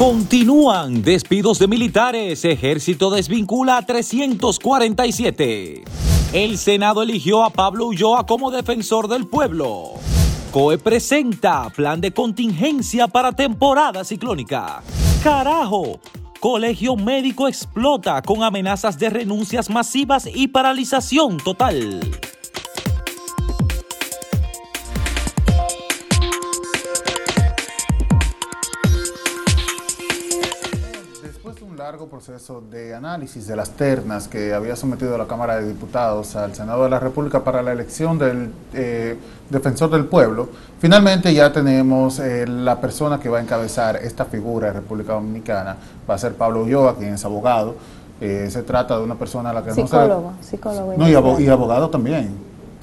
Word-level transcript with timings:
Continúan 0.00 1.02
despidos 1.02 1.58
de 1.58 1.68
militares. 1.68 2.46
Ejército 2.46 3.10
desvincula 3.10 3.76
a 3.76 3.84
347. 3.84 5.84
El 6.32 6.56
Senado 6.56 7.02
eligió 7.02 7.44
a 7.44 7.50
Pablo 7.50 7.88
Ulloa 7.88 8.24
como 8.24 8.50
defensor 8.50 9.08
del 9.08 9.26
pueblo. 9.26 9.90
COE 10.52 10.78
presenta 10.78 11.68
plan 11.68 12.00
de 12.00 12.12
contingencia 12.12 13.08
para 13.08 13.32
temporada 13.32 14.02
ciclónica. 14.02 14.82
Carajo, 15.22 16.00
Colegio 16.40 16.96
Médico 16.96 17.46
explota 17.46 18.22
con 18.22 18.42
amenazas 18.42 18.98
de 18.98 19.10
renuncias 19.10 19.68
masivas 19.68 20.26
y 20.34 20.48
paralización 20.48 21.36
total. 21.36 22.00
Largo 32.00 32.16
proceso 32.16 32.62
de 32.62 32.94
análisis 32.94 33.46
de 33.46 33.54
las 33.54 33.72
ternas 33.72 34.26
que 34.26 34.54
había 34.54 34.74
sometido 34.74 35.18
la 35.18 35.26
Cámara 35.26 35.60
de 35.60 35.68
Diputados 35.68 36.34
al 36.34 36.54
Senado 36.54 36.84
de 36.84 36.88
la 36.88 36.98
República 36.98 37.44
para 37.44 37.60
la 37.60 37.72
elección 37.72 38.18
del 38.18 38.50
eh, 38.72 39.18
defensor 39.50 39.90
del 39.90 40.06
pueblo, 40.06 40.48
finalmente 40.78 41.34
ya 41.34 41.52
tenemos 41.52 42.18
eh, 42.18 42.46
la 42.46 42.80
persona 42.80 43.20
que 43.20 43.28
va 43.28 43.36
a 43.36 43.42
encabezar 43.42 43.96
esta 43.96 44.24
figura 44.24 44.68
de 44.68 44.72
República 44.72 45.12
Dominicana, 45.12 45.76
va 46.08 46.14
a 46.14 46.18
ser 46.18 46.32
Pablo 46.36 46.62
Ulloa, 46.62 46.96
quien 46.96 47.12
es 47.12 47.24
abogado. 47.26 47.74
Eh, 48.18 48.48
se 48.50 48.62
trata 48.62 48.96
de 48.96 49.04
una 49.04 49.16
persona 49.16 49.50
a 49.50 49.52
la 49.52 49.62
que 49.62 49.72
psicólogo, 49.72 50.32
no 50.38 50.42
Psicólogo, 50.42 50.94
no, 50.96 51.06
y, 51.06 51.48
abogado 51.48 51.90
también. 51.90 52.34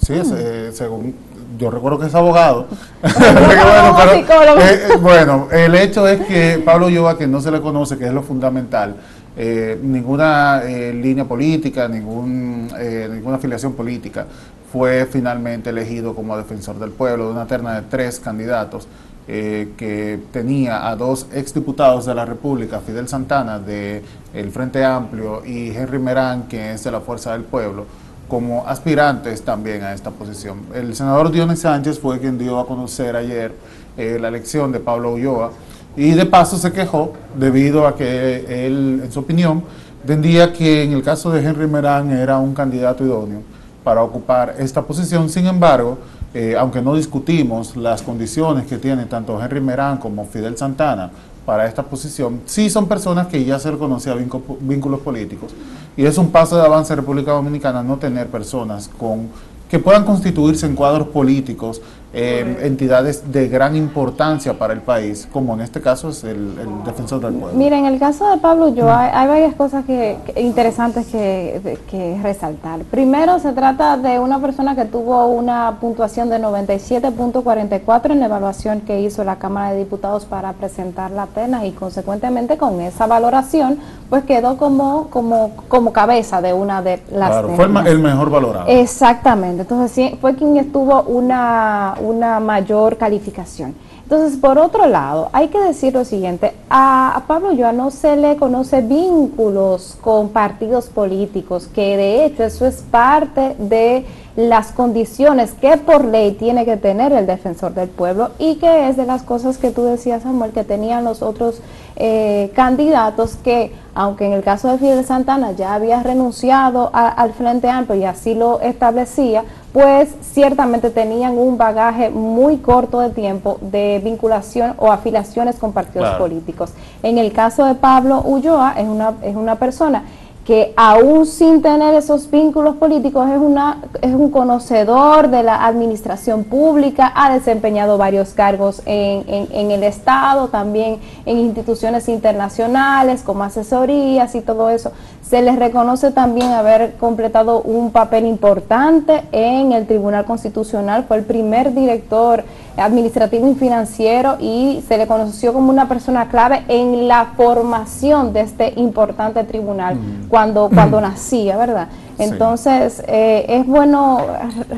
Sí, 0.08 0.14
mm. 0.14 0.72
según 0.72 1.14
yo 1.58 1.70
recuerdo 1.70 2.00
que 2.00 2.06
es 2.06 2.16
abogado. 2.16 2.68
bueno, 5.02 5.50
el 5.52 5.76
hecho 5.76 6.08
es 6.08 6.26
que 6.26 6.62
Pablo 6.64 6.88
Ulloa, 6.88 7.18
que 7.18 7.28
no 7.28 7.42
se 7.42 7.52
le 7.52 7.60
conoce, 7.60 7.98
que 7.98 8.06
es 8.06 8.14
lo 8.14 8.24
fundamental, 8.24 8.96
eh, 9.36 9.78
ninguna 9.84 10.62
eh, 10.64 10.94
línea 10.94 11.26
política, 11.26 11.90
ningún, 11.90 12.70
eh, 12.80 13.10
ninguna 13.12 13.36
afiliación 13.36 13.74
política 13.74 14.26
fue 14.72 15.06
finalmente 15.06 15.72
elegido 15.72 16.16
como 16.16 16.38
defensor 16.38 16.80
del 16.80 16.92
pueblo 16.92 17.26
de 17.28 17.32
una 17.34 17.46
terna 17.46 17.76
de 17.76 17.82
tres 17.84 18.20
candidatos 18.20 18.88
que 19.28 20.22
tenía 20.32 20.88
a 20.88 20.96
dos 20.96 21.28
exdiputados 21.34 22.06
de 22.06 22.16
la 22.16 22.24
República, 22.24 22.80
Fidel 22.80 23.10
Santana 23.10 23.60
de 23.60 24.02
el 24.34 24.52
Frente 24.52 24.86
Amplio 24.86 25.46
y 25.46 25.68
Henry 25.68 26.00
Merán, 26.00 26.44
que 26.44 26.72
es 26.72 26.86
de 26.86 26.92
la 26.92 27.02
Fuerza 27.02 27.34
del 27.34 27.42
Pueblo 27.42 27.88
como 28.28 28.68
aspirantes 28.68 29.42
también 29.42 29.84
a 29.84 29.94
esta 29.94 30.12
posición. 30.12 30.60
El 30.74 30.96
senador 30.96 31.32
Dionis 31.32 31.60
Sánchez 31.60 32.00
fue 32.00 32.20
quien 32.20 32.38
dio 32.38 32.60
a 32.60 32.68
conocer 32.68 33.16
ayer 33.16 33.54
eh, 33.98 34.18
la 34.20 34.28
elección 34.28 34.72
de 34.72 34.80
Pablo 34.80 35.14
Ulloa 35.14 35.52
y 35.96 36.12
de 36.12 36.26
paso 36.26 36.58
se 36.58 36.72
quejó 36.72 37.14
debido 37.38 37.88
a 37.88 37.96
que 37.96 38.66
él, 38.68 39.02
en 39.04 39.12
su 39.12 39.20
opinión, 39.20 39.64
entendía 40.02 40.54
que 40.54 40.84
en 40.84 40.94
el 40.94 41.02
caso 41.02 41.32
de 41.32 41.44
Henry 41.44 41.68
Merán 41.68 42.12
era 42.12 42.38
un 42.38 42.54
candidato 42.54 43.04
idóneo 43.04 43.42
para 43.84 44.04
ocupar 44.04 44.56
esta 44.60 44.82
posición. 44.82 45.30
Sin 45.30 45.48
embargo, 45.48 45.98
eh, 46.34 46.56
aunque 46.60 46.82
no 46.82 46.94
discutimos 46.94 47.76
las 47.76 48.02
condiciones 48.02 48.66
que 48.66 48.78
tienen 48.78 49.08
tanto 49.08 49.42
Henry 49.42 49.62
Merán 49.62 49.98
como 49.98 50.26
Fidel 50.26 50.58
Santana 50.58 51.10
para 51.48 51.66
esta 51.66 51.82
posición, 51.82 52.42
sí 52.46 52.70
son 52.70 52.90
personas 52.90 53.28
que 53.28 53.46
ya 53.46 53.58
se 53.58 53.72
le 53.72 53.78
conocía 53.78 54.14
vínculos 54.60 55.00
políticos 55.00 55.54
y 55.96 56.04
es 56.04 56.18
un 56.18 56.30
paso 56.30 56.58
de 56.58 56.64
avance 56.64 56.92
en 56.92 57.00
República 57.00 57.32
Dominicana 57.32 57.82
no 57.82 57.96
tener 57.96 58.28
personas 58.28 58.90
con 58.98 59.30
que 59.70 59.80
puedan 59.80 60.04
constituirse 60.04 60.66
en 60.66 60.76
cuadros 60.76 61.08
políticos 61.08 61.82
eh, 62.20 62.58
entidades 62.64 63.32
de 63.32 63.48
gran 63.48 63.76
importancia 63.76 64.58
para 64.58 64.74
el 64.74 64.82
país, 64.82 65.28
como 65.32 65.54
en 65.54 65.62
este 65.62 65.82
caso 65.82 66.10
es 66.10 66.24
el, 66.24 66.56
defensor 66.84 67.22
del 67.22 67.36
pueblo. 67.36 67.56
Mira, 67.56 67.78
en 67.78 67.86
el 67.86 68.00
caso 68.00 68.28
de 68.32 68.38
Pablo 68.38 68.70
yo 68.70 68.92
hay, 68.92 69.28
varias 69.28 69.54
cosas 69.54 69.86
que, 69.86 70.18
interesantes 70.36 71.06
que, 71.06 72.20
resaltar. 72.24 72.80
Primero, 72.86 73.38
se 73.38 73.54
trata 73.54 73.98
de 73.98 74.18
una 74.18 74.40
persona 74.40 74.76
que 74.76 74.86
tuvo 74.86 75.28
una 75.28 75.78
puntuación 75.80 76.30
de 76.30 76.40
97.44 76.40 78.12
en 78.12 78.20
la 78.20 78.26
evaluación 78.26 78.82
que 78.82 79.00
hizo 79.02 79.24
la 79.24 79.36
Cámara 79.36 79.74
de 79.74 79.80
Diputados 79.80 80.26
para 80.26 80.54
presentar 80.54 81.12
la 81.12 81.28
pena 81.28 81.68
y 81.68 81.72
consecuentemente 81.72 82.58
con 82.58 82.82
esa 82.82 83.06
valoración, 83.06 83.78
pues 84.10 84.24
quedó 84.24 84.58
como, 84.58 85.08
como, 85.10 85.52
como 85.68 85.94
cabeza 85.94 86.42
de 86.42 86.54
una 86.54 86.82
de 86.82 87.02
las... 87.12 87.30
Claro, 87.30 87.50
fue 87.50 87.66
el 87.66 88.00
mejor 88.00 88.30
valorado. 88.30 88.68
Exactamente, 88.68 89.62
entonces 89.62 89.92
sí, 89.92 90.18
fue 90.22 90.36
quien 90.36 90.58
estuvo 90.58 91.04
una 91.04 91.96
una 92.00 92.40
mayor 92.40 92.98
calificación. 92.98 93.76
Entonces, 94.04 94.40
por 94.40 94.58
otro 94.58 94.88
lado, 94.88 95.30
hay 95.34 95.50
que 95.50 95.60
decir 95.60 95.94
lo 95.94 96.06
siguiente, 96.06 96.54
a, 96.70 97.24
Pablo 97.28 97.50
Joa 97.58 97.74
no 97.74 97.92
se 97.92 98.16
le 98.16 98.38
conoce 98.38 98.82
vínculos 98.82 99.98
con 100.00 100.30
partidos 100.30 100.86
políticos, 100.88 101.68
que 101.68 101.98
de 101.98 102.26
hecho 102.26 102.44
eso 102.46 102.66
es 102.66 102.84
parte 102.90 103.58
de 103.60 104.06
las 104.38 104.72
condiciones 104.72 105.52
que 105.54 105.76
por 105.78 106.06
ley 106.06 106.32
tiene 106.34 106.64
que 106.64 106.78
tener 106.78 107.12
el 107.12 107.26
defensor 107.26 107.74
del 107.74 107.90
pueblo 107.90 108.30
y 108.40 108.56
que 108.56 108.88
es 108.88 108.96
de 108.96 109.06
las 109.06 109.24
cosas 109.24 109.58
que 109.58 109.72
tú 109.72 109.84
decías, 109.84 110.24
Samuel, 110.24 110.52
que 110.52 110.64
tenían 110.64 111.04
los 111.04 111.22
otros 111.22 111.60
eh, 111.98 112.52
candidatos 112.56 113.36
que, 113.36 113.74
aunque 113.98 114.28
en 114.28 114.34
el 114.34 114.44
caso 114.44 114.72
de 114.72 114.78
Fidel 114.78 115.04
Santana 115.04 115.54
ya 115.54 115.74
había 115.74 116.04
renunciado 116.04 116.92
al 116.94 117.34
Frente 117.34 117.68
Amplio 117.68 118.00
y 118.00 118.06
así 118.06 118.36
lo 118.36 118.62
establecía, 118.62 119.44
pues 119.74 120.10
ciertamente 120.22 120.92
tenían 120.92 121.36
un 121.36 121.58
bagaje 121.58 122.12
muy 122.12 122.58
corto 122.58 123.00
de 123.00 123.10
tiempo 123.10 123.58
de 123.60 124.00
vinculación 124.04 124.76
o 124.78 124.92
afiliaciones 124.92 125.56
con 125.56 125.74
partidos 125.74 126.10
políticos. 126.20 126.74
En 127.02 127.18
el 127.18 127.34
caso 127.34 127.66
de 127.66 127.74
Pablo 127.74 128.22
Ulloa, 128.22 128.76
es 128.78 128.88
una, 128.88 129.14
es 129.24 129.36
una 129.36 129.56
persona 129.56 130.04
que 130.48 130.74
aún 130.78 131.26
sin 131.26 131.62
tener 131.62 131.94
esos 131.94 132.32
vínculos 132.32 132.78
políticos 132.78 133.30
es, 133.30 133.38
una, 133.38 133.82
es 134.02 134.14
un 134.14 134.32
conocedor 134.32 135.30
de 135.30 135.44
la 135.44 135.66
administración 135.66 136.46
pública, 136.46 137.12
ha 137.14 137.34
desempeñado 137.34 137.98
varios 137.98 138.30
cargos 138.30 138.82
en, 138.86 139.26
en, 139.52 139.72
el 139.72 139.84
Estado, 139.84 140.48
también 140.48 141.02
en 141.26 141.38
instituciones 141.40 142.08
internacionales 142.08 143.24
como 143.24 143.44
asesorías 143.44 144.36
y 144.36 144.42
todo 144.42 144.70
eso. 144.70 144.94
Se 145.30 145.42
les 145.42 145.60
reconoce 145.60 146.12
también 146.12 146.54
haber 146.54 146.94
completado 146.94 147.62
un 147.62 147.92
papel 147.92 148.26
importante 148.26 149.24
en 149.34 149.74
el 149.74 149.86
Tribunal 149.86 150.24
Constitucional, 150.24 151.04
fue 151.06 151.18
el 151.18 151.26
primer 151.26 151.74
director 151.74 152.46
administrativo 152.78 153.46
y 153.50 153.56
financiero 153.56 154.38
y 154.40 154.86
se 154.88 154.98
le 154.98 155.06
conoció 155.06 155.52
como 155.52 155.70
una 155.70 155.90
persona 155.90 156.30
clave 156.30 156.64
en 156.70 157.10
la 157.10 157.34
formación 157.36 158.32
de 158.32 158.40
este 158.42 158.72
importante 158.78 159.44
tribunal 159.44 159.96
mm. 159.96 160.28
cuando, 160.30 160.70
cuando 160.74 161.02
nacía, 161.02 161.58
¿verdad? 161.58 161.90
Entonces, 162.20 163.04
eh, 163.06 163.46
es 163.50 163.68
bueno 163.68 164.22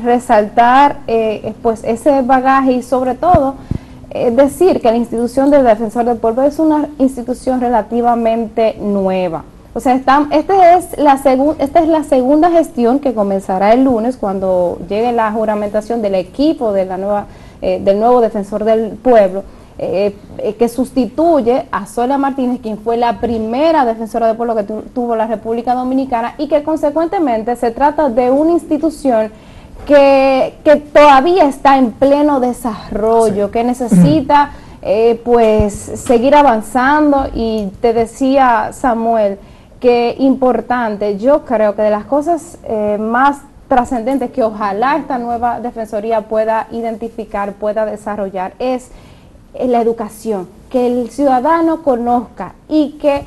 resaltar 0.02 0.96
eh, 1.06 1.54
pues 1.62 1.84
ese 1.84 2.22
bagaje 2.22 2.72
y 2.72 2.82
sobre 2.82 3.14
todo 3.14 3.54
eh, 4.10 4.32
decir 4.32 4.80
que 4.80 4.90
la 4.90 4.96
institución 4.96 5.48
del 5.48 5.64
defensor 5.64 6.06
del 6.06 6.16
pueblo 6.16 6.42
es 6.42 6.58
una 6.58 6.88
institución 6.98 7.60
relativamente 7.60 8.76
nueva. 8.80 9.44
O 9.72 9.80
sea, 9.80 9.94
esta, 9.94 10.26
este 10.32 10.54
es 10.74 10.98
la 10.98 11.14
esta 11.58 11.80
es 11.80 11.88
la 11.88 12.02
segunda 12.02 12.50
gestión 12.50 12.98
que 12.98 13.14
comenzará 13.14 13.72
el 13.72 13.84
lunes 13.84 14.16
cuando 14.16 14.78
llegue 14.88 15.12
la 15.12 15.30
juramentación 15.30 16.02
del 16.02 16.16
equipo 16.16 16.72
de 16.72 16.86
la 16.86 16.96
nueva 16.96 17.26
eh, 17.62 17.78
del 17.78 18.00
nuevo 18.00 18.22
defensor 18.22 18.64
del 18.64 18.92
pueblo, 18.92 19.44
eh, 19.76 20.16
eh, 20.38 20.54
que 20.54 20.66
sustituye 20.66 21.66
a 21.70 21.84
Sola 21.84 22.16
Martínez, 22.16 22.58
quien 22.62 22.78
fue 22.78 22.96
la 22.96 23.20
primera 23.20 23.84
defensora 23.84 24.28
del 24.28 24.36
pueblo 24.38 24.56
que 24.56 24.62
tuvo 24.62 25.14
la 25.14 25.26
República 25.26 25.74
Dominicana 25.74 26.36
y 26.38 26.48
que 26.48 26.62
consecuentemente 26.62 27.54
se 27.56 27.70
trata 27.70 28.08
de 28.08 28.30
una 28.30 28.52
institución 28.52 29.30
que, 29.86 30.54
todavía 30.94 31.44
está 31.44 31.76
en 31.76 31.92
pleno 31.92 32.40
desarrollo, 32.40 33.50
que 33.50 33.62
necesita 33.62 34.52
pues 35.22 35.74
seguir 35.74 36.34
avanzando. 36.34 37.26
Y 37.34 37.68
te 37.82 37.92
decía 37.92 38.70
Samuel 38.72 39.38
que 39.80 40.14
importante, 40.18 41.18
yo 41.18 41.44
creo 41.44 41.74
que 41.74 41.82
de 41.82 41.90
las 41.90 42.04
cosas 42.04 42.58
más 42.98 43.38
trascendente 43.66 44.30
que 44.30 44.42
ojalá 44.42 44.98
esta 44.98 45.18
nueva 45.18 45.60
defensoría 45.60 46.22
pueda 46.28 46.66
identificar, 46.70 47.54
pueda 47.54 47.86
desarrollar, 47.86 48.52
es 48.58 48.90
la 49.58 49.80
educación, 49.80 50.48
que 50.68 50.86
el 50.86 51.10
ciudadano 51.10 51.82
conozca 51.82 52.54
y 52.68 52.98
que, 53.00 53.24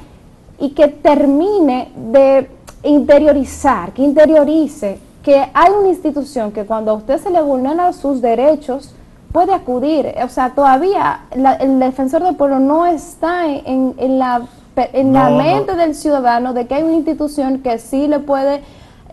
y 0.59 0.69
que 0.71 0.89
termine 0.89 1.91
de 1.95 2.49
interiorizar, 2.83 3.91
que 3.93 4.03
interiorice 4.03 4.99
que 5.23 5.49
hay 5.53 5.71
una 5.71 5.87
institución 5.87 6.51
que 6.51 6.65
cuando 6.65 6.91
a 6.91 6.95
usted 6.95 7.17
se 7.17 7.29
le 7.29 7.41
vulneran 7.41 7.93
sus 7.93 8.21
derechos, 8.21 8.93
puede 9.31 9.53
acudir. 9.53 10.13
O 10.23 10.27
sea, 10.27 10.49
todavía 10.49 11.21
el 11.31 11.79
defensor 11.79 12.23
del 12.23 12.35
pueblo 12.35 12.59
no 12.59 12.85
está 12.85 13.47
en, 13.47 14.19
la, 14.19 14.41
en 14.75 15.13
la 15.13 15.29
mente 15.29 15.75
del 15.75 15.95
ciudadano 15.95 16.53
de 16.53 16.67
que 16.67 16.75
hay 16.75 16.83
una 16.83 16.95
institución 16.95 17.59
que 17.59 17.77
sí 17.77 18.07
le 18.07 18.19
puede 18.19 18.61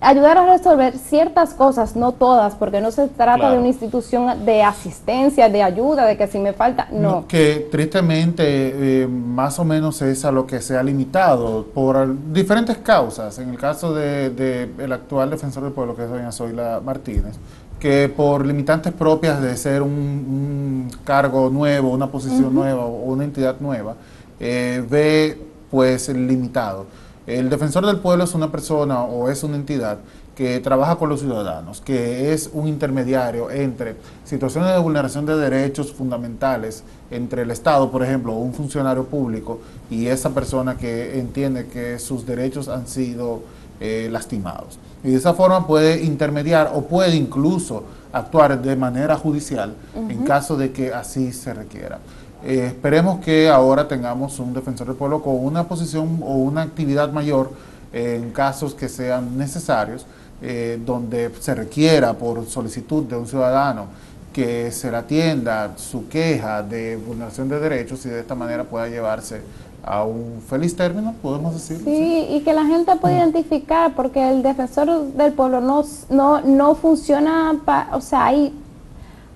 ayudar 0.01 0.39
a 0.39 0.47
resolver 0.47 0.97
ciertas 0.97 1.53
cosas, 1.55 1.95
no 1.95 2.12
todas, 2.12 2.55
porque 2.55 2.81
no 2.81 2.91
se 2.91 3.09
trata 3.09 3.51
de 3.51 3.59
una 3.59 3.69
institución 3.69 4.45
de 4.47 4.62
asistencia, 4.62 5.49
de 5.49 5.62
ayuda, 5.62 6.07
de 6.07 6.17
que 6.17 6.27
si 6.27 6.39
me 6.39 6.53
falta, 6.53 6.89
no. 6.91 7.27
que 7.29 7.69
tristemente 7.71 9.03
eh, 9.03 9.07
más 9.07 9.59
o 9.59 9.65
menos 9.65 10.01
es 10.03 10.25
a 10.25 10.33
lo 10.33 10.47
que 10.47 10.61
se 10.61 10.77
ha 10.77 10.83
limitado 10.83 11.67
por 11.67 12.17
diferentes 12.33 12.79
causas. 12.79 13.39
En 13.39 13.51
el 13.51 13.59
caso 13.59 13.93
del 13.93 14.35
de, 14.35 14.71
el 14.79 14.93
actual 14.93 15.31
defensor 15.31 15.65
del 15.65 15.73
pueblo, 15.73 15.95
que 15.95 16.05
es 16.05 16.11
doña 16.11 16.33
Zoila 16.33 16.81
Martínez, 16.83 17.37
que 17.79 18.09
por 18.09 18.47
limitantes 18.47 18.93
propias 18.93 19.41
de 19.41 19.57
ser 19.57 19.83
un, 19.83 20.91
cargo 21.05 21.51
nuevo, 21.51 21.91
una 21.91 22.07
posición 22.07 22.55
nueva 22.55 22.85
o 22.85 23.05
una 23.05 23.25
entidad 23.25 23.57
nueva, 23.61 23.97
eh, 24.39 24.83
ve 24.89 25.50
pues 25.71 26.09
limitado. 26.09 26.87
El 27.27 27.49
defensor 27.51 27.87
del 27.87 27.99
pueblo 27.99 28.25
es 28.25 28.35
una 28.35 28.51
persona 28.51 29.05
o 29.05 29.29
es 29.29 29.43
una 29.45 29.57
entidad 29.57 29.99
que 30.35 30.59
trabaja 30.61 30.97
con 30.97 31.11
los 31.11 31.21
ciudadanos, 31.21 31.83
que 31.83 32.33
es 32.33 32.49
un 32.53 32.67
intermediario 32.67 33.51
entre 33.51 33.97
situaciones 34.25 34.73
de 34.73 34.79
vulneración 34.79 35.27
de 35.27 35.37
derechos 35.37 35.93
fundamentales 35.93 36.83
entre 37.11 37.43
el 37.43 37.51
Estado, 37.51 37.91
por 37.91 38.03
ejemplo, 38.03 38.33
un 38.33 38.55
funcionario 38.55 39.05
público 39.05 39.61
y 39.91 40.07
esa 40.07 40.31
persona 40.31 40.79
que 40.79 41.19
entiende 41.19 41.67
que 41.67 41.99
sus 41.99 42.25
derechos 42.25 42.69
han 42.69 42.87
sido 42.89 43.43
eh, 43.81 44.09
lastimados. 44.11 44.79
Y 45.05 45.11
de 45.11 45.17
esa 45.17 45.35
forma 45.35 45.67
puede 45.67 46.03
intermediar 46.05 46.73
o 46.75 46.83
puede 46.83 47.17
incluso 47.17 47.85
actuar 48.13 48.61
de 48.61 48.77
manera 48.77 49.17
judicial 49.17 49.75
en 49.95 50.25
caso 50.25 50.57
de 50.57 50.73
que 50.73 50.93
así 50.93 51.33
se 51.33 51.55
requiera. 51.55 51.99
Eh, 52.45 52.67
esperemos 52.67 53.21
que 53.21 53.49
ahora 53.49 53.87
tengamos 53.87 54.39
un 54.39 54.55
defensor 54.55 54.87
del 54.87 54.97
pueblo 54.97 55.23
con 55.23 55.45
una 55.45 55.65
posición 55.65 56.21
o 56.23 56.35
una 56.35 56.63
actividad 56.63 57.13
mayor 57.13 57.51
en 57.93 58.31
casos 58.31 58.75
que 58.75 58.89
sean 58.89 59.37
necesarios, 59.37 60.07
eh, 60.43 60.81
donde 60.85 61.31
se 61.41 61.55
requiera 61.55 62.15
por 62.15 62.47
solicitud 62.47 63.05
de 63.05 63.17
un 63.17 63.27
ciudadano 63.27 63.87
que 64.33 64.71
se 64.71 64.91
le 64.91 64.97
atienda 64.97 65.73
su 65.77 66.09
queja 66.09 66.63
de 66.63 66.97
vulneración 66.97 67.49
de 67.49 67.59
derechos 67.59 68.07
y 68.07 68.11
de 68.11 68.21
esta 68.21 68.35
manera 68.35 68.65
pueda 68.65 68.89
llevarse 68.89 69.43
a 69.83 70.05
un 70.05 70.41
feliz 70.49 70.77
término, 70.77 71.15
podemos 71.21 71.55
decir. 71.55 71.83
Sí, 71.85 72.27
y 72.31 72.41
que 72.41 72.53
la 72.53 72.65
gente 72.65 72.95
pueda 72.97 73.17
identificar, 73.19 73.95
porque 73.95 74.29
el 74.29 74.43
defensor 74.43 75.13
del 75.13 75.33
pueblo 75.33 75.61
no, 75.61 75.85
no, 76.11 76.41
no 76.43 76.75
funciona, 76.75 77.59
o 77.93 78.01
sea, 78.01 78.27
hay 78.27 78.55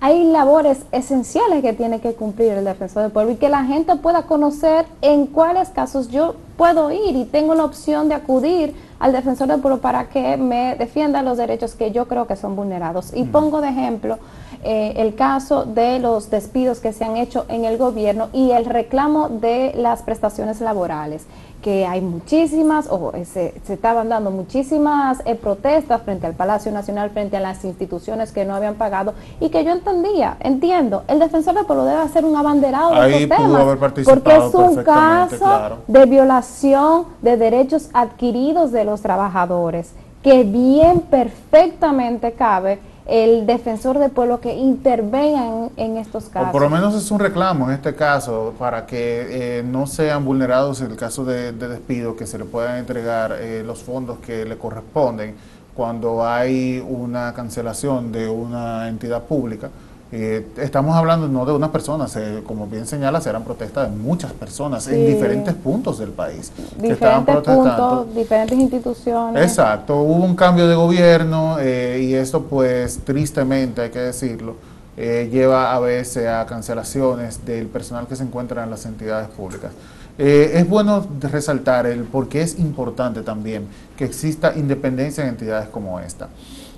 hay 0.05 0.23
labores 0.23 0.85
esenciales 0.91 1.63
que 1.63 1.73
tiene 1.73 1.99
que 1.99 2.13
cumplir 2.13 2.51
el 2.51 2.63
defensor 2.63 3.01
del 3.01 3.11
pueblo 3.11 3.31
y 3.31 3.37
que 3.37 3.49
la 3.49 3.63
gente 3.63 3.95
pueda 3.95 4.27
conocer 4.27 4.85
en 5.01 5.25
cuáles 5.25 5.69
casos 5.69 6.09
yo 6.09 6.35
puedo 6.57 6.91
ir 6.91 7.15
y 7.15 7.25
tengo 7.25 7.55
la 7.55 7.65
opción 7.65 8.07
de 8.07 8.13
acudir 8.13 8.75
al 8.99 9.13
defensor 9.13 9.47
del 9.47 9.61
pueblo 9.61 9.81
para 9.81 10.07
que 10.09 10.37
me 10.37 10.75
defienda 10.75 11.23
los 11.23 11.39
derechos 11.39 11.73
que 11.73 11.91
yo 11.91 12.07
creo 12.07 12.27
que 12.27 12.35
son 12.35 12.55
vulnerados. 12.55 13.13
Y 13.15 13.23
pongo 13.23 13.61
de 13.61 13.69
ejemplo 13.69 14.19
eh, 14.63 14.93
el 14.97 15.15
caso 15.15 15.65
de 15.65 15.97
los 15.97 16.29
despidos 16.29 16.81
que 16.81 16.93
se 16.93 17.03
han 17.03 17.17
hecho 17.17 17.47
en 17.49 17.65
el 17.65 17.79
gobierno 17.79 18.29
y 18.31 18.51
el 18.51 18.65
reclamo 18.65 19.29
de 19.29 19.73
las 19.75 20.03
prestaciones 20.03 20.61
laborales 20.61 21.25
que 21.65 21.83
hay 21.83 21.99
muchísimas, 21.99 22.85
o 22.91 23.11
se, 23.23 23.55
se 23.65 23.73
estaban 23.73 24.07
dando 24.07 24.29
muchísimas 24.29 25.23
eh, 25.25 25.33
protestas 25.33 25.99
frente 26.03 26.27
al 26.27 26.35
Palacio 26.35 26.71
Nacional, 26.71 27.09
frente 27.09 27.37
a 27.37 27.39
las 27.39 27.65
instituciones 27.65 28.31
que 28.31 28.45
no 28.45 28.53
habían 28.53 28.75
pagado, 28.75 29.15
y 29.39 29.49
que 29.49 29.65
yo 29.65 29.71
entendía, 29.71 30.37
entiendo, 30.41 31.05
el 31.07 31.17
defensor 31.17 31.55
del 31.55 31.65
pueblo 31.65 31.85
debe 31.85 32.01
hacer 32.01 32.23
un 32.23 32.35
abanderado 32.35 32.93
de 32.93 33.23
estos 33.23 33.37
temas, 33.39 33.77
porque 34.05 34.35
es 34.35 34.53
un 34.53 34.83
caso 34.83 35.79
de 35.87 36.05
violación 36.05 37.07
de 37.23 37.35
derechos 37.35 37.89
adquiridos 37.93 38.71
de 38.71 38.83
los 38.83 39.01
trabajadores, 39.01 39.91
que 40.21 40.43
bien 40.43 40.99
perfectamente 40.99 42.33
cabe 42.33 42.77
el 43.05 43.45
defensor 43.45 43.99
del 43.99 44.11
pueblo 44.11 44.39
que 44.39 44.53
intervenga 44.53 45.69
en, 45.77 45.97
estos 45.97 46.25
casos. 46.25 46.49
O 46.49 46.51
por 46.51 46.61
lo 46.63 46.69
menos 46.69 46.95
es 46.95 47.11
un 47.11 47.19
reclamo 47.19 47.69
en 47.69 47.75
este 47.75 47.93
caso 47.93 48.53
para 48.57 48.85
que 48.85 49.59
eh, 49.59 49.63
no 49.63 49.85
sean 49.85 50.25
vulnerados 50.25 50.81
en 50.81 50.91
el 50.91 50.97
caso 50.97 51.23
de, 51.23 51.51
despido, 51.51 52.15
que 52.15 52.25
se 52.25 52.37
le 52.37 52.45
puedan 52.45 52.77
entregar 52.77 53.33
eh, 53.39 53.63
los 53.65 53.83
fondos 53.83 54.19
que 54.19 54.45
le 54.45 54.57
corresponden 54.57 55.35
cuando 55.75 56.25
hay 56.25 56.83
una 56.87 57.33
cancelación 57.33 58.11
de 58.11 58.27
una 58.29 58.87
entidad 58.87 59.23
pública 59.23 59.69
eh, 60.17 60.47
estamos 60.55 60.95
hablando 60.95 61.27
no 61.27 61.45
de 61.45 61.51
una 61.51 61.73
persona, 61.73 62.07
como 62.47 62.67
bien 62.67 62.87
señala, 62.87 63.19
serán 63.19 63.43
protestas 63.43 63.91
de 63.91 63.97
muchas 63.97 64.31
personas 64.31 64.87
en 64.87 65.05
diferentes 65.05 65.53
puntos 65.55 65.99
del 65.99 66.11
país. 66.11 66.53
Diferentes 66.79 67.35
puntos, 67.35 68.15
diferentes 68.15 68.57
instituciones. 68.57 69.43
Exacto, 69.43 69.97
hubo 69.97 70.23
un 70.23 70.37
cambio 70.37 70.69
de 70.69 70.75
gobierno 70.75 71.57
eh, 71.59 71.99
y 72.01 72.13
esto 72.13 72.43
pues 72.43 72.99
tristemente, 73.03 73.81
hay 73.81 73.89
que 73.89 73.99
decirlo, 73.99 74.55
eh, 74.95 75.27
lleva 75.29 75.75
a 75.75 75.79
veces 75.81 76.29
a 76.29 76.45
cancelaciones 76.45 77.45
del 77.45 77.67
personal 77.67 78.07
que 78.07 78.15
se 78.15 78.23
encuentra 78.23 78.63
en 78.63 78.69
las 78.69 78.85
entidades 78.85 79.27
públicas. 79.27 79.73
es 80.17 80.69
bueno 80.69 81.05
resaltar 81.19 81.87
el 81.87 82.03
porque 82.05 82.41
es 82.41 82.57
importante 82.57 83.21
también 83.21 83.67
que 83.97 84.05
exista 84.05 84.53
independencia 84.55 85.23
en 85.25 85.31
entidades 85.31 85.67
como 85.67 85.99
esta. 85.99 86.29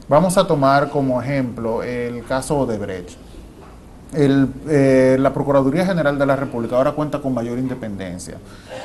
Vamos 0.09 0.39
a 0.39 0.47
tomar 0.47 0.89
como 0.89 1.21
ejemplo 1.21 1.83
el 1.83 2.23
caso 2.25 2.65
de 2.65 2.79
Brecht. 2.79 3.26
Eh, 4.13 5.17
la 5.19 5.33
Procuraduría 5.33 5.85
General 5.85 6.17
de 6.17 6.25
la 6.25 6.35
República 6.35 6.77
ahora 6.77 6.93
cuenta 6.93 7.19
con 7.19 7.33
mayor 7.33 7.59
independencia 7.59 8.37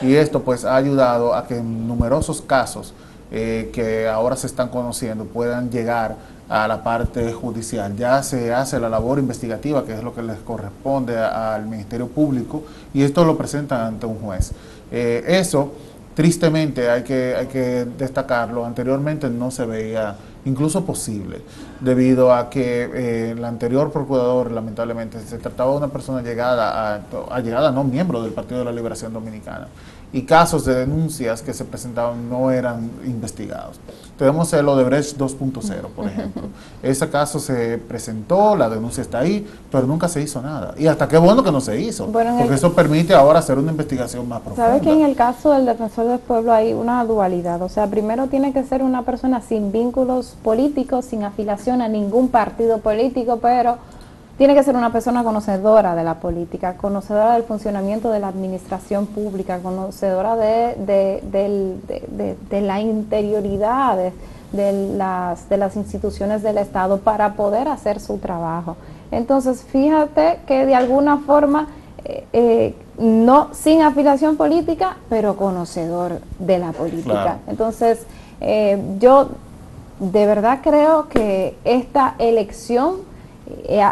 y 0.03 0.15
esto 0.15 0.43
pues 0.43 0.65
ha 0.65 0.75
ayudado 0.75 1.33
a 1.33 1.47
que 1.47 1.59
en 1.59 1.87
numerosos 1.87 2.43
casos 2.43 2.93
eh, 3.31 3.71
que 3.73 4.09
ahora 4.09 4.37
se 4.37 4.47
están 4.47 4.69
conociendo 4.69 5.25
puedan 5.25 5.71
llegar 5.71 6.17
a 6.51 6.69
la 6.69 6.85
parte 6.85 7.33
judicial. 7.33 7.97
Ya 7.97 8.23
se 8.23 8.53
hace 8.53 8.79
la 8.79 8.91
labor 8.91 9.19
investigativa, 9.19 9.87
que 9.87 9.95
es 9.95 10.03
lo 10.03 10.15
que 10.15 10.23
les 10.23 10.37
corresponde 10.41 11.19
al 11.19 11.67
Ministerio 11.67 12.09
Público, 12.09 12.65
y 12.93 13.03
esto 13.03 13.25
lo 13.25 13.39
presentan 13.39 13.81
ante 13.81 14.05
un 14.05 14.19
juez. 14.19 14.53
Eh, 14.91 15.25
eso, 15.27 15.73
tristemente, 16.15 16.91
hay 16.91 17.05
que, 17.05 17.35
hay 17.35 17.47
que 17.47 17.87
destacarlo, 17.97 18.67
anteriormente 18.67 19.31
no 19.31 19.51
se 19.51 19.65
veía 19.65 20.15
incluso 20.44 20.85
posible, 20.85 21.43
debido 21.81 22.35
a 22.35 22.50
que 22.50 22.85
eh, 22.85 23.31
el 23.33 23.44
anterior 23.44 23.93
procurador, 23.93 24.50
lamentablemente, 24.50 25.21
se 25.21 25.39
trataba 25.39 25.71
de 25.73 25.77
una 25.79 25.89
persona 25.89 26.23
llegada, 26.23 27.03
a, 27.31 27.41
llegada 27.41 27.71
no 27.71 27.85
miembro 27.85 28.23
del 28.23 28.33
Partido 28.33 28.61
de 28.61 28.65
la 28.65 28.73
Liberación 28.73 29.12
Dominicana, 29.12 29.69
y 30.12 30.23
casos 30.23 30.64
de 30.64 30.75
denuncias 30.75 31.41
que 31.43 31.55
se 31.55 31.64
presentaban 31.64 32.29
no 32.29 32.50
eran 32.50 32.91
investigados. 33.05 33.81
Tenemos 34.19 34.53
el 34.53 34.69
Odebrecht 34.69 35.17
2.0, 35.19 35.87
por 35.97 36.06
ejemplo. 36.06 36.43
Ese 36.82 37.09
caso 37.09 37.41
se 37.41 37.79
presentó, 37.79 38.55
la 38.55 38.69
denuncia 38.69 39.00
está 39.00 39.20
ahí, 39.20 39.47
pero 39.70 39.87
nunca 39.87 40.09
se 40.09 40.20
hizo 40.20 40.43
nada. 40.43 40.75
Y 40.76 40.87
hasta 40.87 41.09
qué 41.09 41.17
bueno 41.17 41.43
que 41.43 41.50
no 41.50 41.61
se 41.61 41.81
hizo, 41.81 42.06
porque 42.06 42.55
eso 42.55 42.73
permite 42.75 43.14
ahora 43.14 43.38
hacer 43.38 43.59
una 43.59 43.70
investigación 43.70 44.29
más 44.29 44.41
profunda. 44.41 44.67
¿Sabes 44.67 44.82
que 44.82 44.93
en 44.93 45.03
el 45.03 45.17
caso 45.17 45.53
del 45.53 45.64
defensor 45.67 46.06
del 46.06 46.19
pueblo 46.19 46.53
hay 46.53 46.75
una 46.75 47.04
dualidad? 47.04 47.62
O 47.62 47.69
sea, 47.69 47.87
primero 47.87 48.26
tiene 48.26 48.52
que 48.52 48.62
ser 48.64 48.83
una 48.83 49.02
persona 49.02 49.40
sin 49.40 49.73
vínculos 49.73 50.37
políticos, 50.42 51.07
sin 51.07 51.25
afiliación 51.25 51.81
a 51.81 51.88
ningún 51.88 52.28
partido 52.28 52.78
político, 52.78 53.38
pero 53.40 53.78
tiene 54.39 54.55
que 54.55 54.62
ser 54.62 54.77
una 54.77 54.93
persona 54.93 55.23
conocedora 55.23 55.95
de 55.95 56.05
la 56.05 56.15
política, 56.15 56.77
conocedora 56.77 57.35
del 57.35 57.43
funcionamiento 57.43 58.11
de 58.11 58.21
la 58.21 58.29
administración 58.29 59.07
pública, 59.07 59.59
conocedora 59.59 60.37
de, 60.37 60.75
de, 61.29 62.61
la 62.61 62.81
interioridad 62.81 63.99
de, 64.53 64.73
las, 64.97 65.49
de 65.49 65.57
las 65.59 65.77
instituciones 65.77 66.43
del 66.43 66.59
Estado 66.59 66.99
para 66.99 67.35
poder 67.35 67.69
hacer 67.69 68.01
su 68.01 68.19
trabajo. 68.19 68.77
Entonces, 69.11 69.62
fíjate 69.62 70.41
que 70.47 70.65
de 70.65 70.75
alguna 70.75 71.19
forma, 71.19 71.69
eh, 72.05 72.25
eh, 72.33 72.75
no 72.99 73.49
sin 73.53 73.83
afiliación 73.83 74.37
política, 74.37 74.97
pero 75.09 75.37
conocedor 75.37 76.21
de 76.39 76.59
la 76.59 76.73
política. 76.73 77.39
Entonces, 77.47 78.07
eh, 78.41 78.83
yo 78.99 79.29
de 80.01 80.27
verdad 80.27 80.61
creo 80.62 81.09
que 81.09 81.57
esta 81.65 82.15
elección 82.19 83.12
eh, 83.64 83.82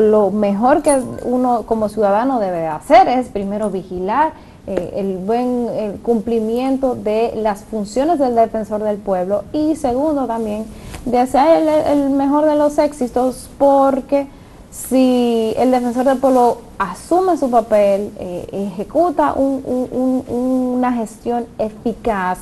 lo 0.00 0.30
mejor 0.30 0.82
que 0.82 1.00
uno 1.24 1.62
como 1.66 1.88
ciudadano 1.88 2.40
debe 2.40 2.66
hacer 2.66 3.08
es 3.08 3.28
primero 3.28 3.70
vigilar 3.70 4.32
eh, 4.66 4.94
el 4.96 5.18
buen 5.18 5.98
cumplimiento 6.02 6.94
de 6.94 7.32
las 7.36 7.64
funciones 7.64 8.18
del 8.18 8.34
defensor 8.34 8.82
del 8.82 8.96
pueblo 8.96 9.44
y 9.52 9.76
segundo 9.76 10.26
también 10.26 10.64
desear 11.04 11.62
el, 11.86 12.10
mejor 12.10 12.46
de 12.46 12.56
los 12.56 12.78
éxitos 12.78 13.50
porque 13.58 14.26
si 14.70 15.54
el 15.58 15.70
defensor 15.70 16.04
del 16.06 16.18
pueblo 16.18 16.58
asume 16.78 17.36
su 17.36 17.50
papel, 17.50 18.12
eh, 18.18 18.70
ejecuta 18.72 19.34
una 19.34 20.92
gestión 20.92 21.46
eficaz, 21.58 22.38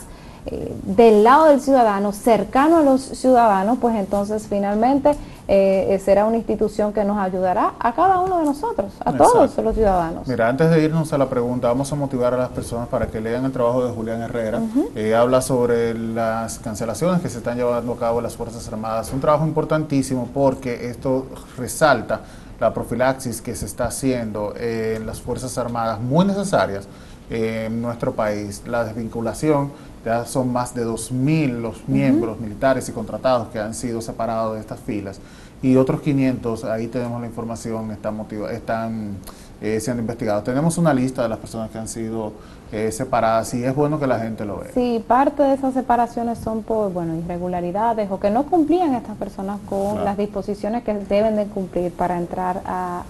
del 0.82 1.22
lado 1.22 1.44
del 1.44 1.60
ciudadano, 1.60 2.10
cercano 2.10 2.78
a 2.78 2.82
los 2.82 3.00
ciudadanos, 3.00 3.78
pues 3.80 3.94
entonces 3.94 4.48
finalmente 4.48 5.14
eh, 5.48 6.00
será 6.04 6.26
una 6.26 6.36
institución 6.36 6.92
que 6.92 7.04
nos 7.04 7.18
ayudará 7.18 7.74
a 7.78 7.92
cada 7.94 8.20
uno 8.20 8.38
de 8.38 8.44
nosotros, 8.44 8.92
a 9.04 9.12
todos 9.12 9.56
los 9.56 9.74
ciudadanos. 9.74 10.26
Mira, 10.28 10.48
antes 10.48 10.70
de 10.70 10.82
irnos 10.82 11.12
a 11.12 11.18
la 11.18 11.28
pregunta, 11.28 11.68
vamos 11.68 11.92
a 11.92 11.96
motivar 11.96 12.34
a 12.34 12.36
las 12.36 12.50
personas 12.50 12.88
para 12.88 13.08
que 13.08 13.20
lean 13.20 13.44
el 13.44 13.52
trabajo 13.52 13.84
de 13.84 13.92
Julián 13.92 14.22
Herrera. 14.22 14.60
Eh, 14.94 15.14
habla 15.14 15.40
sobre 15.40 15.94
las 15.94 16.58
cancelaciones 16.58 17.20
que 17.20 17.28
se 17.28 17.38
están 17.38 17.56
llevando 17.56 17.92
a 17.92 17.98
cabo 17.98 18.18
en 18.18 18.24
las 18.24 18.36
Fuerzas 18.36 18.66
Armadas. 18.68 19.12
Un 19.12 19.20
trabajo 19.20 19.46
importantísimo 19.46 20.28
porque 20.32 20.88
esto 20.88 21.26
resalta 21.56 22.20
la 22.60 22.72
profilaxis 22.72 23.42
que 23.42 23.56
se 23.56 23.66
está 23.66 23.86
haciendo 23.86 24.54
en 24.56 25.04
las 25.04 25.20
Fuerzas 25.20 25.58
Armadas, 25.58 26.00
muy 26.00 26.24
necesarias 26.24 26.86
en 27.28 27.82
nuestro 27.82 28.12
país. 28.12 28.62
La 28.66 28.84
desvinculación, 28.84 29.72
ya 30.04 30.24
son 30.24 30.52
más 30.52 30.74
de 30.74 30.86
2.000 30.86 31.60
los 31.60 31.88
miembros 31.88 32.40
militares 32.40 32.88
y 32.88 32.92
contratados 32.92 33.48
que 33.48 33.58
han 33.58 33.74
sido 33.74 34.00
separados 34.00 34.54
de 34.54 34.60
estas 34.60 34.80
filas 34.80 35.20
y 35.62 35.76
otros 35.76 36.00
500, 36.00 36.64
ahí 36.64 36.88
tenemos 36.88 37.20
la 37.20 37.28
información, 37.28 37.92
están, 37.92 38.20
están 38.50 39.16
eh, 39.60 39.78
siendo 39.80 40.00
investigados. 40.00 40.42
Tenemos 40.42 40.76
una 40.76 40.92
lista 40.92 41.22
de 41.22 41.28
las 41.28 41.38
personas 41.38 41.70
que 41.70 41.78
han 41.78 41.86
sido 41.86 42.32
eh, 42.72 42.90
separadas 42.90 43.54
y 43.54 43.64
es 43.64 43.72
bueno 43.72 44.00
que 44.00 44.08
la 44.08 44.18
gente 44.18 44.44
lo 44.44 44.58
vea. 44.58 44.72
Sí, 44.74 45.04
parte 45.06 45.44
de 45.44 45.54
esas 45.54 45.72
separaciones 45.74 46.38
son 46.38 46.64
por 46.64 46.92
bueno 46.92 47.14
irregularidades 47.14 48.10
o 48.10 48.18
que 48.18 48.30
no 48.30 48.42
cumplían 48.44 48.94
estas 48.94 49.16
personas 49.16 49.60
con 49.68 50.04
las 50.04 50.16
disposiciones 50.16 50.82
que 50.82 50.94
deben 50.94 51.36
de 51.36 51.46
cumplir 51.46 51.92
para 51.92 52.18
entrar 52.18 52.60
a, 52.64 53.04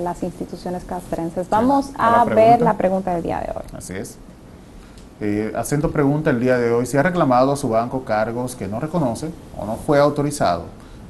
las 0.00 0.22
instituciones 0.22 0.84
castrenses. 0.84 1.50
Vamos 1.50 1.90
a, 1.98 2.24
ver 2.24 2.62
la 2.62 2.78
pregunta 2.78 3.12
del 3.12 3.22
día 3.22 3.40
de 3.40 3.52
hoy. 3.54 3.64
Así 3.76 3.92
es. 3.92 4.16
Eh, 5.20 5.52
haciendo 5.54 5.90
pregunta 5.90 6.30
el 6.30 6.40
día 6.40 6.56
de 6.58 6.72
hoy, 6.72 6.86
si 6.86 6.96
ha 6.96 7.02
reclamado 7.02 7.52
a 7.52 7.56
su 7.56 7.68
banco 7.68 8.04
cargos 8.04 8.56
que 8.56 8.66
no 8.66 8.80
reconoce 8.80 9.30
o 9.58 9.66
no 9.66 9.76
fue 9.76 9.98
autorizado 9.98 10.64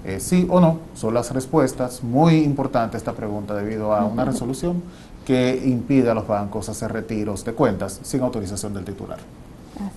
eh, 0.04 0.18
sí 0.18 0.46
o 0.48 0.60
no 0.60 0.78
son 0.94 1.14
las 1.14 1.30
respuestas. 1.30 2.02
Muy 2.02 2.38
importante 2.38 2.96
esta 2.96 3.12
pregunta 3.12 3.54
debido 3.54 3.92
a 3.94 4.04
una 4.04 4.24
resolución 4.24 4.82
que 5.26 5.60
impide 5.64 6.10
a 6.10 6.14
los 6.14 6.26
bancos 6.26 6.68
hacer 6.68 6.92
retiros 6.92 7.44
de 7.44 7.52
cuentas 7.52 8.00
sin 8.02 8.22
autorización 8.22 8.72
del 8.72 8.84
titular. 8.84 9.18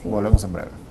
Volvemos 0.03 0.43
en 0.43 0.53
breve. 0.53 0.82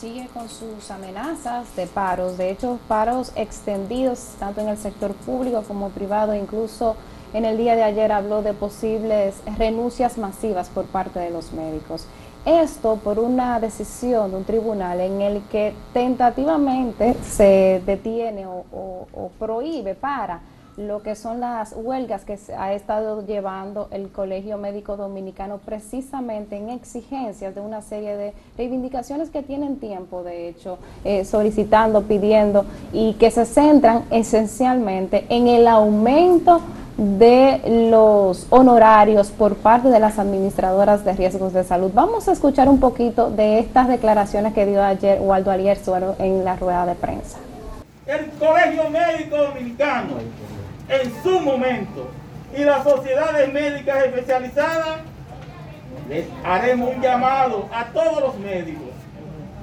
Sigue 0.00 0.28
con 0.34 0.48
sus 0.48 0.90
amenazas 0.90 1.74
de 1.74 1.86
paros, 1.86 2.36
de 2.36 2.50
hecho 2.50 2.78
paros 2.86 3.32
extendidos 3.34 4.34
tanto 4.38 4.60
en 4.60 4.68
el 4.68 4.76
sector 4.76 5.14
público 5.14 5.62
como 5.66 5.88
privado, 5.88 6.34
incluso 6.34 6.96
en 7.32 7.44
el 7.46 7.56
día 7.56 7.76
de 7.76 7.82
ayer 7.82 8.12
habló 8.12 8.42
de 8.42 8.52
posibles 8.52 9.36
renuncias 9.58 10.18
masivas 10.18 10.68
por 10.68 10.84
parte 10.84 11.18
de 11.18 11.30
los 11.30 11.52
médicos. 11.52 12.06
Esto 12.44 12.96
por 12.96 13.18
una 13.18 13.58
decisión 13.58 14.30
de 14.30 14.36
un 14.36 14.44
tribunal 14.44 15.00
en 15.00 15.20
el 15.20 15.42
que 15.50 15.74
tentativamente 15.92 17.16
se 17.24 17.82
detiene 17.84 18.46
o, 18.46 19.30
prohíbe 19.38 19.94
para 19.94 20.40
lo 20.76 21.02
que 21.02 21.14
son 21.14 21.40
las 21.40 21.74
huelgas 21.74 22.24
que 22.24 22.38
ha 22.56 22.72
estado 22.74 23.24
llevando 23.24 23.88
el 23.90 24.10
Colegio 24.10 24.58
Médico 24.58 24.96
Dominicano 24.96 25.58
precisamente 25.58 26.56
en 26.56 26.68
exigencias 26.68 27.54
de 27.54 27.60
una 27.60 27.80
serie 27.80 28.16
de 28.16 28.34
reivindicaciones 28.58 29.30
que 29.30 29.42
tienen 29.42 29.76
tiempo, 29.76 30.22
de 30.22 30.48
hecho, 30.48 30.78
eh, 31.04 31.24
solicitando, 31.24 32.02
pidiendo 32.02 32.66
y 32.92 33.14
que 33.14 33.30
se 33.30 33.46
centran 33.46 34.04
esencialmente 34.10 35.24
en 35.30 35.48
el 35.48 35.66
aumento 35.66 36.60
de 36.98 37.88
los 37.88 38.46
honorarios 38.50 39.30
por 39.30 39.56
parte 39.56 39.88
de 39.88 40.00
las 40.00 40.18
administradoras 40.18 41.04
de 41.04 41.12
riesgos 41.12 41.52
de 41.52 41.64
salud. 41.64 41.90
Vamos 41.94 42.28
a 42.28 42.32
escuchar 42.32 42.68
un 42.68 42.80
poquito 42.80 43.30
de 43.30 43.58
estas 43.58 43.88
declaraciones 43.88 44.54
que 44.54 44.66
dio 44.66 44.82
ayer 44.82 45.20
Waldo 45.20 45.50
Alierzo 45.50 46.16
en 46.18 46.44
la 46.44 46.56
rueda 46.56 46.86
de 46.86 46.94
prensa. 46.94 47.38
El 48.06 48.30
Colegio 48.38 48.88
Médico 48.88 49.36
Dominicano 49.36 50.14
en 50.88 51.22
su 51.22 51.40
momento. 51.40 52.10
Y 52.56 52.64
las 52.64 52.84
sociedades 52.84 53.52
médicas 53.52 54.04
especializadas, 54.04 55.00
les 56.08 56.26
haremos 56.44 56.94
un 56.94 57.02
llamado 57.02 57.68
a 57.72 57.86
todos 57.86 58.20
los 58.20 58.38
médicos 58.38 58.90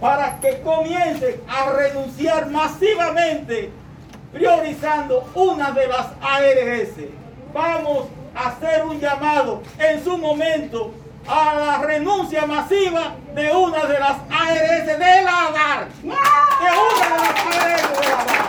para 0.01 0.37
que 0.39 0.61
comiencen 0.61 1.41
a 1.47 1.71
renunciar 1.71 2.49
masivamente 2.49 3.71
priorizando 4.33 5.29
una 5.33 5.71
de 5.71 5.87
las 5.87 6.07
ARS. 6.21 6.89
Vamos 7.53 8.07
a 8.35 8.49
hacer 8.49 8.83
un 8.83 8.99
llamado 8.99 9.61
en 9.79 10.03
su 10.03 10.17
momento 10.17 10.91
a 11.27 11.55
la 11.55 11.77
renuncia 11.79 12.45
masiva 12.45 13.15
de 13.33 13.51
una 13.55 13.85
de 13.85 13.99
las 13.99 14.17
ARS 14.29 14.85
de 14.85 14.97
la 14.97 15.87
De 16.01 16.09
una 16.09 16.23
de 16.59 17.21
las 17.21 17.45
ARS 17.55 17.99
de 17.99 18.09
la 18.09 18.42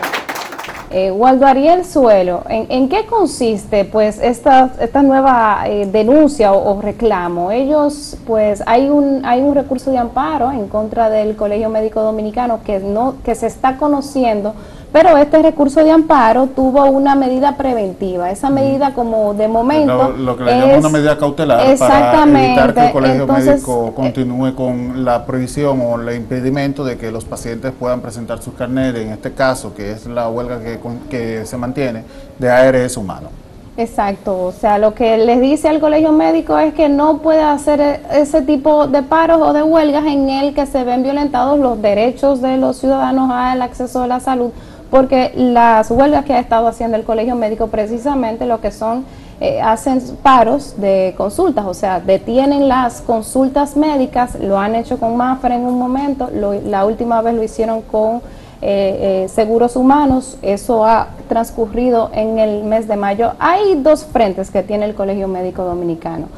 eh, 0.96 1.10
Waldo 1.10 1.44
Ariel 1.44 1.84
Suelo, 1.84 2.44
¿en, 2.48 2.88
qué 2.88 3.04
consiste 3.06 3.84
pues 3.84 4.20
esta, 4.22 4.70
esta 4.80 5.02
nueva 5.02 5.64
eh, 5.66 5.86
denuncia 5.86 6.52
o, 6.52 6.80
reclamo? 6.80 7.50
Ellos, 7.50 8.16
pues 8.24 8.62
hay 8.64 8.88
un, 8.88 9.26
hay 9.26 9.40
un 9.40 9.56
recurso 9.56 9.90
de 9.90 9.98
amparo 9.98 10.52
en 10.52 10.68
contra 10.68 11.10
del 11.10 11.34
Colegio 11.34 11.68
Médico 11.68 12.00
Dominicano 12.00 12.60
que, 12.64 12.78
no, 12.78 13.16
que 13.24 13.34
se 13.34 13.48
está 13.48 13.76
conociendo 13.76 14.54
pero 14.94 15.16
este 15.16 15.42
recurso 15.42 15.82
de 15.82 15.90
amparo 15.90 16.46
tuvo 16.46 16.84
una 16.84 17.16
medida 17.16 17.56
preventiva. 17.56 18.30
Esa 18.30 18.48
medida 18.48 18.94
como 18.94 19.34
de 19.34 19.48
momento... 19.48 20.14
Lo, 20.16 20.36
que 20.36 20.44
le 20.44 20.52
llaman 20.52 20.78
una 20.78 20.88
medida 20.88 21.18
cautelar 21.18 21.68
exactamente, 21.68 22.54
para 22.54 22.64
evitar 22.66 22.74
que 22.74 22.86
el 22.86 22.92
colegio 22.92 23.26
médico 23.26 23.86
eh, 23.88 23.92
continúe 23.96 24.54
con 24.54 25.04
la 25.04 25.26
prohibición 25.26 25.80
o 25.80 26.00
el 26.00 26.14
impedimento 26.14 26.84
de 26.84 26.96
que 26.96 27.10
los 27.10 27.24
pacientes 27.24 27.72
puedan 27.72 28.02
presentar 28.02 28.40
sus 28.40 28.54
carnet, 28.54 28.94
en 28.94 29.08
este 29.08 29.32
caso, 29.32 29.74
que 29.74 29.90
es 29.90 30.06
la 30.06 30.28
huelga 30.28 30.60
que, 30.60 30.78
que 31.10 31.44
se 31.44 31.56
mantiene, 31.56 32.04
de 32.38 32.48
ARS 32.48 32.96
humano. 32.96 33.30
Exacto, 33.76 34.44
o 34.44 34.52
sea, 34.52 34.78
lo 34.78 34.94
que 34.94 35.18
les 35.18 35.40
dice 35.40 35.68
al 35.68 35.80
colegio 35.80 36.12
médico 36.12 36.56
es 36.56 36.72
que 36.72 36.88
no 36.88 37.18
puede 37.18 37.42
hacer 37.42 37.80
e, 37.80 38.00
ese 38.20 38.42
tipo 38.42 38.86
de 38.86 39.02
paros 39.02 39.42
o 39.42 39.52
de 39.52 39.64
huelgas 39.64 40.06
en 40.06 40.30
el 40.30 40.54
que 40.54 40.66
se 40.66 40.84
ven 40.84 41.02
violentados 41.02 41.58
los 41.58 41.82
derechos 41.82 42.40
de 42.40 42.58
los 42.58 42.76
ciudadanos 42.76 43.32
al 43.32 43.60
acceso 43.60 44.04
a 44.04 44.06
la 44.06 44.20
salud 44.20 44.52
porque 44.94 45.32
las 45.34 45.90
huelgas 45.90 46.24
que 46.24 46.34
ha 46.34 46.38
estado 46.38 46.68
haciendo 46.68 46.96
el 46.96 47.02
colegio 47.02 47.34
médico 47.34 47.66
precisamente 47.66 48.46
lo 48.46 48.60
que 48.60 48.70
son 48.70 49.04
eh, 49.40 49.60
hacen 49.60 50.00
paros 50.22 50.74
de 50.76 51.14
consultas, 51.16 51.64
o 51.66 51.74
sea, 51.74 51.98
detienen 51.98 52.68
las 52.68 53.00
consultas 53.00 53.76
médicas, 53.76 54.38
lo 54.38 54.56
han 54.56 54.76
hecho 54.76 55.00
con 55.00 55.16
MAFRA 55.16 55.56
en 55.56 55.62
un 55.62 55.80
momento, 55.80 56.30
la 56.32 56.84
última 56.84 57.20
vez 57.22 57.34
lo 57.34 57.42
hicieron 57.42 57.82
con 57.82 58.18
eh, 58.62 59.24
eh, 59.24 59.28
seguros 59.28 59.74
humanos, 59.74 60.38
eso 60.42 60.86
ha 60.86 61.08
transcurrido 61.28 62.10
en 62.12 62.38
el 62.38 62.62
mes 62.62 62.86
de 62.86 62.94
mayo. 62.94 63.32
Hay 63.40 63.74
dos 63.82 64.04
frentes 64.04 64.52
que 64.52 64.62
tiene 64.62 64.84
el 64.84 64.94
Colegio 64.94 65.26
Médico 65.26 65.64
Dominicano. 65.64 66.28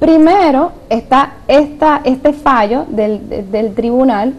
Primero 0.00 0.72
está 0.88 1.34
este 1.46 2.32
fallo 2.32 2.86
del 2.88 3.74
tribunal 3.74 4.32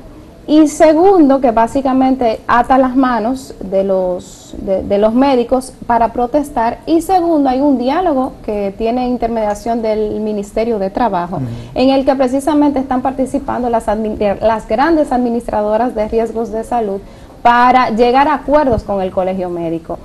y 0.50 0.68
segundo, 0.68 1.42
que 1.42 1.52
básicamente 1.52 2.40
ata 2.48 2.80
las 2.80 2.96
manos 2.96 3.54
de 3.60 3.84
los, 3.84 4.56
de, 4.58 4.98
los 4.98 5.14
médicos 5.14 5.74
para 5.86 6.12
protestar. 6.12 6.80
Y 6.88 7.04
segundo, 7.04 7.50
hay 7.50 7.62
un 7.62 7.78
diálogo 7.78 8.34
que 8.44 8.74
tiene 8.76 9.08
intermediación 9.08 9.84
del 9.84 10.20
Ministerio 10.22 10.80
de 10.80 10.90
Trabajo, 10.90 11.40
en 11.76 11.92
el 11.92 12.04
que 12.04 12.16
precisamente 12.16 12.80
están 12.80 13.04
participando 13.04 13.70
las, 13.70 13.86
las 14.42 14.68
grandes 14.68 15.12
administradoras 15.12 15.94
de 15.94 16.08
riesgos 16.08 16.52
de 16.52 16.64
salud 16.64 17.00
para 17.44 17.92
llegar 17.92 18.28
a 18.28 18.34
acuerdos 18.34 18.82
con 18.82 19.04
el 19.04 19.12
colegio 19.12 19.52
médico. 19.52 20.00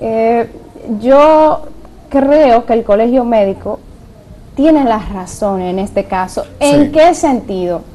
Eh, 0.00 0.48
yo 1.02 1.66
creo 2.08 2.64
que 2.64 2.72
el 2.72 2.82
colegio 2.82 3.26
médico 3.26 3.78
tiene 4.54 4.84
la 4.84 5.00
razón 5.00 5.60
en 5.60 5.78
este 5.78 6.04
caso. 6.04 6.46
¿En 6.60 6.90
qué 6.92 7.12
sentido? 7.12 7.91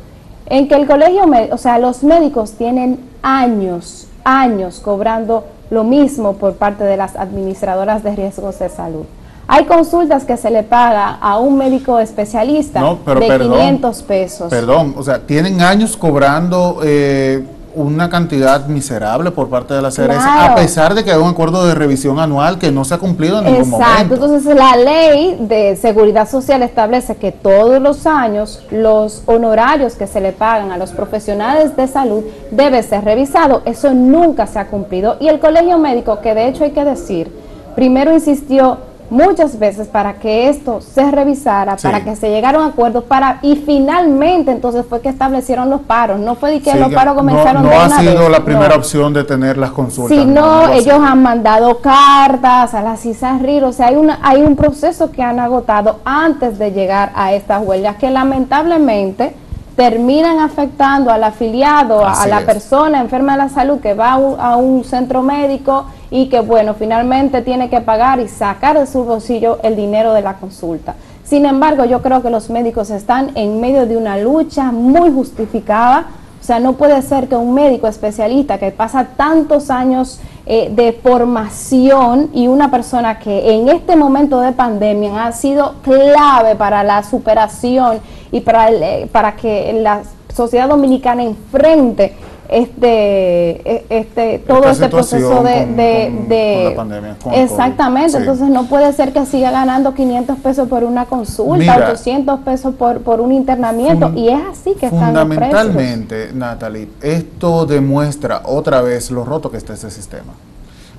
En 0.50 0.68
que 0.68 0.76
el 0.76 0.88
colegio, 0.88 1.24
o 1.52 1.58
sea, 1.58 1.78
los 1.78 2.04
médicos 2.04 2.54
tienen 2.54 3.00
años, 3.22 4.08
años 4.24 4.80
cobrando 4.80 5.46
lo 5.70 5.84
mismo 5.84 6.34
por 6.34 6.54
parte 6.54 6.84
de 6.84 6.98
las 6.98 7.16
administradoras 7.16 8.04
de 8.04 8.16
riesgos 8.16 8.60
de 8.60 8.70
salud. 8.70 9.06
Hay 9.50 9.66
consultas 9.66 10.26
que 10.26 10.36
se 10.36 10.50
le 10.50 10.64
paga 10.64 11.18
a 11.22 11.40
un 11.40 11.58
médico 11.58 12.00
especialista 12.00 12.82
de 13.06 13.40
500 13.40 14.04
pesos. 14.04 14.50
Perdón, 14.50 14.94
o 14.98 15.04
sea, 15.04 15.20
tienen 15.20 15.62
años 15.62 15.96
cobrando 15.96 16.82
eh, 16.84 17.46
una 17.78 18.10
cantidad 18.10 18.66
miserable 18.68 19.32
por 19.32 19.50
parte 19.50 19.74
de 19.74 19.80
ARS, 19.80 19.96
Claro. 19.96 20.54
a 20.54 20.56
pesar 20.56 20.96
de 20.96 21.04
que 21.04 21.12
hay 21.12 21.18
un 21.20 21.30
acuerdo 21.30 21.66
de 21.66 21.76
revisión 21.76 22.20
anual 22.20 22.58
que 22.58 22.72
no 22.72 22.84
se 22.84 22.96
ha 22.96 22.98
cumplido 22.98 23.40
en 23.40 23.46
ningún 23.46 23.62
Exacto, 23.62 23.94
momento. 23.94 24.16
entonces 24.16 24.56
la 24.56 24.76
ley 24.76 25.38
de 25.42 25.76
seguridad 25.76 26.28
social 26.30 26.64
establece 26.64 27.16
que 27.16 27.32
todos 27.32 27.80
los 27.82 28.06
años 28.06 28.64
los 28.72 29.22
honorarios 29.26 29.94
que 29.96 30.08
se 30.08 30.20
le 30.22 30.32
pagan 30.32 30.72
a 30.72 30.78
los 30.78 30.92
profesionales 30.92 31.76
de 31.78 31.88
salud 31.88 32.24
debe 32.52 32.82
ser 32.84 33.04
revisado. 33.06 33.62
Eso 33.66 33.94
nunca 33.94 34.48
se 34.48 34.60
ha 34.60 34.68
cumplido. 34.68 35.18
Y 35.20 35.28
el 35.28 35.40
colegio 35.40 35.78
médico, 35.78 36.20
que 36.22 36.34
de 36.34 36.48
hecho 36.48 36.64
hay 36.64 36.72
que 36.72 36.84
decir, 36.84 37.32
primero 37.76 38.12
insistió 38.14 38.78
muchas 39.10 39.58
veces 39.60 39.88
para 39.88 40.14
que 40.16 40.50
esto 40.50 40.82
se 40.82 41.10
revisara, 41.12 41.78
Sí. 41.78 41.88
para 41.88 42.04
que 42.04 42.16
se 42.16 42.30
llegara 42.30 42.58
a 42.60 42.62
un 42.62 42.68
acuerdo, 42.72 43.04
para 43.06 43.40
y 43.42 43.56
finalmente 43.58 44.52
entonces 44.52 44.86
fue 44.88 45.02
que 45.02 45.10
establecieron 45.10 45.70
los 45.70 45.82
paros. 45.82 46.20
No 46.20 46.36
fue 46.36 46.52
de 46.52 46.62
que 46.62 46.72
Sí, 46.72 46.78
los 46.78 46.94
paros 46.94 47.16
no- 47.16 47.20
comenzaron 47.22 47.64
no, 47.64 47.70
de 47.70 47.76
ha 47.76 47.86
una 47.86 48.00
sido 48.00 48.20
vez, 48.22 48.30
la 48.30 48.44
primera 48.46 48.70
no. 48.70 48.76
opción 48.76 49.14
de 49.14 49.24
tener 49.24 49.58
las 49.58 49.72
consultas. 49.72 50.18
Si 50.18 50.26
no, 50.26 50.42
lo 50.42 50.66
ha 50.68 50.76
ellos 50.76 51.00
han 51.02 51.22
mandado 51.24 51.80
cartas 51.80 52.74
a 52.74 52.82
la 52.82 52.98
CISARRIR, 52.98 53.64
o 53.64 53.72
sea, 53.72 53.88
hay, 53.88 53.96
una, 53.96 54.20
hay 54.22 54.42
un 54.42 54.56
proceso 54.56 55.12
que 55.12 55.22
han 55.24 55.40
agotado 55.40 56.00
antes 56.06 56.60
de 56.60 56.72
llegar 56.72 57.12
a 57.16 57.34
estas 57.34 57.64
huelgas 57.66 57.96
que 57.98 58.10
lamentablemente 58.10 59.36
terminan 59.78 60.40
afectando 60.40 61.12
al 61.12 61.24
afiliado, 61.24 62.04
a, 62.04 62.26
la 62.26 62.40
es. 62.40 62.46
persona 62.46 63.00
enferma 63.00 63.34
de 63.34 63.38
la 63.38 63.50
salud 63.50 63.80
que 63.80 63.94
va 63.94 64.14
a 64.14 64.18
un, 64.18 64.40
a 64.40 64.56
un 64.58 64.84
centro 64.84 65.22
médico 65.22 65.86
y 66.10 66.30
que, 66.30 66.40
bueno, 66.40 66.74
finalmente 66.74 67.44
tiene 67.44 67.70
que 67.70 67.80
pagar 67.80 68.20
y 68.20 68.28
sacar 68.28 68.80
de 68.80 68.88
su 68.88 69.04
bolsillo 69.04 69.60
el 69.62 69.76
dinero 69.76 70.14
de 70.14 70.24
la 70.24 70.34
consulta. 70.34 70.96
Sin 71.24 71.46
embargo, 71.46 71.86
yo 71.86 72.02
creo 72.02 72.24
que 72.24 72.32
los 72.32 72.50
médicos 72.50 72.90
están 72.90 73.32
en 73.36 73.62
medio 73.62 73.86
de 73.86 73.98
una 73.98 74.18
lucha 74.18 74.72
muy 74.72 75.12
justificada. 75.12 76.08
O 76.42 76.44
sea, 76.44 76.60
no 76.60 76.74
puede 76.74 77.00
ser 77.04 77.28
que 77.28 77.36
un 77.36 77.54
médico 77.54 77.88
especialista 77.88 78.58
que 78.58 78.72
pasa 78.72 79.06
tantos 79.16 79.70
años 79.70 80.20
eh, 80.48 80.72
de 80.74 80.94
formación 80.94 82.30
y 82.34 82.48
una 82.48 82.72
persona 82.72 83.20
que 83.20 83.54
en 83.54 83.70
este 83.70 83.96
momento 83.96 84.40
de 84.40 84.54
pandemia 84.54 85.26
ha 85.26 85.32
sido 85.34 85.76
clave 85.84 86.56
para 86.56 86.84
la 86.84 87.04
superación 87.04 88.00
y 88.32 88.42
para, 88.42 88.70
el, 88.70 88.84
eh, 88.84 89.10
para 89.12 89.36
que 89.36 89.74
la 89.82 90.02
sociedad 90.34 90.68
dominicana 90.70 91.24
enfrente 91.24 92.14
este, 92.50 93.70
e- 93.70 93.86
este 93.90 94.40
todo 94.40 94.60
Esta 94.60 94.72
este 94.72 94.90
proceso 94.90 95.44
de, 95.44 95.64
con- 95.66 95.76
de- 95.76 96.14
con- 96.16 96.30
de- 96.30 96.54
con 96.56 96.64
la 96.64 96.76
pandemia, 96.76 97.44
exactamente 97.44 98.12
sí. 98.12 98.18
entonces 98.18 98.50
no 98.50 98.66
puede 98.68 98.94
ser 98.94 99.12
que 99.12 99.26
siga 99.26 99.52
ganando 99.52 99.94
500 99.94 100.38
pesos 100.40 100.68
por 100.70 100.84
una 100.86 101.06
consulta 101.06 101.58
Mira. 101.58 101.90
800 101.90 102.40
pesos 102.42 102.74
por, 102.76 103.00
por 103.02 103.20
un 103.20 103.34
internamiento 103.34 104.12
y 104.16 104.30
es 104.30 104.40
así 104.52 104.76
que 104.76 104.86
están 104.88 105.14
los 105.14 105.24
Fundamentalmente, 105.24 106.30
Natalie, 106.34 106.88
esto 107.02 107.66
demuestra 107.66 108.42
otra 108.46 108.82
vez 108.82 109.12
lo 109.12 109.26
roto 109.26 109.52
que 109.52 109.58
está 109.58 109.74
ese 109.74 109.92
sistema. 109.92 110.34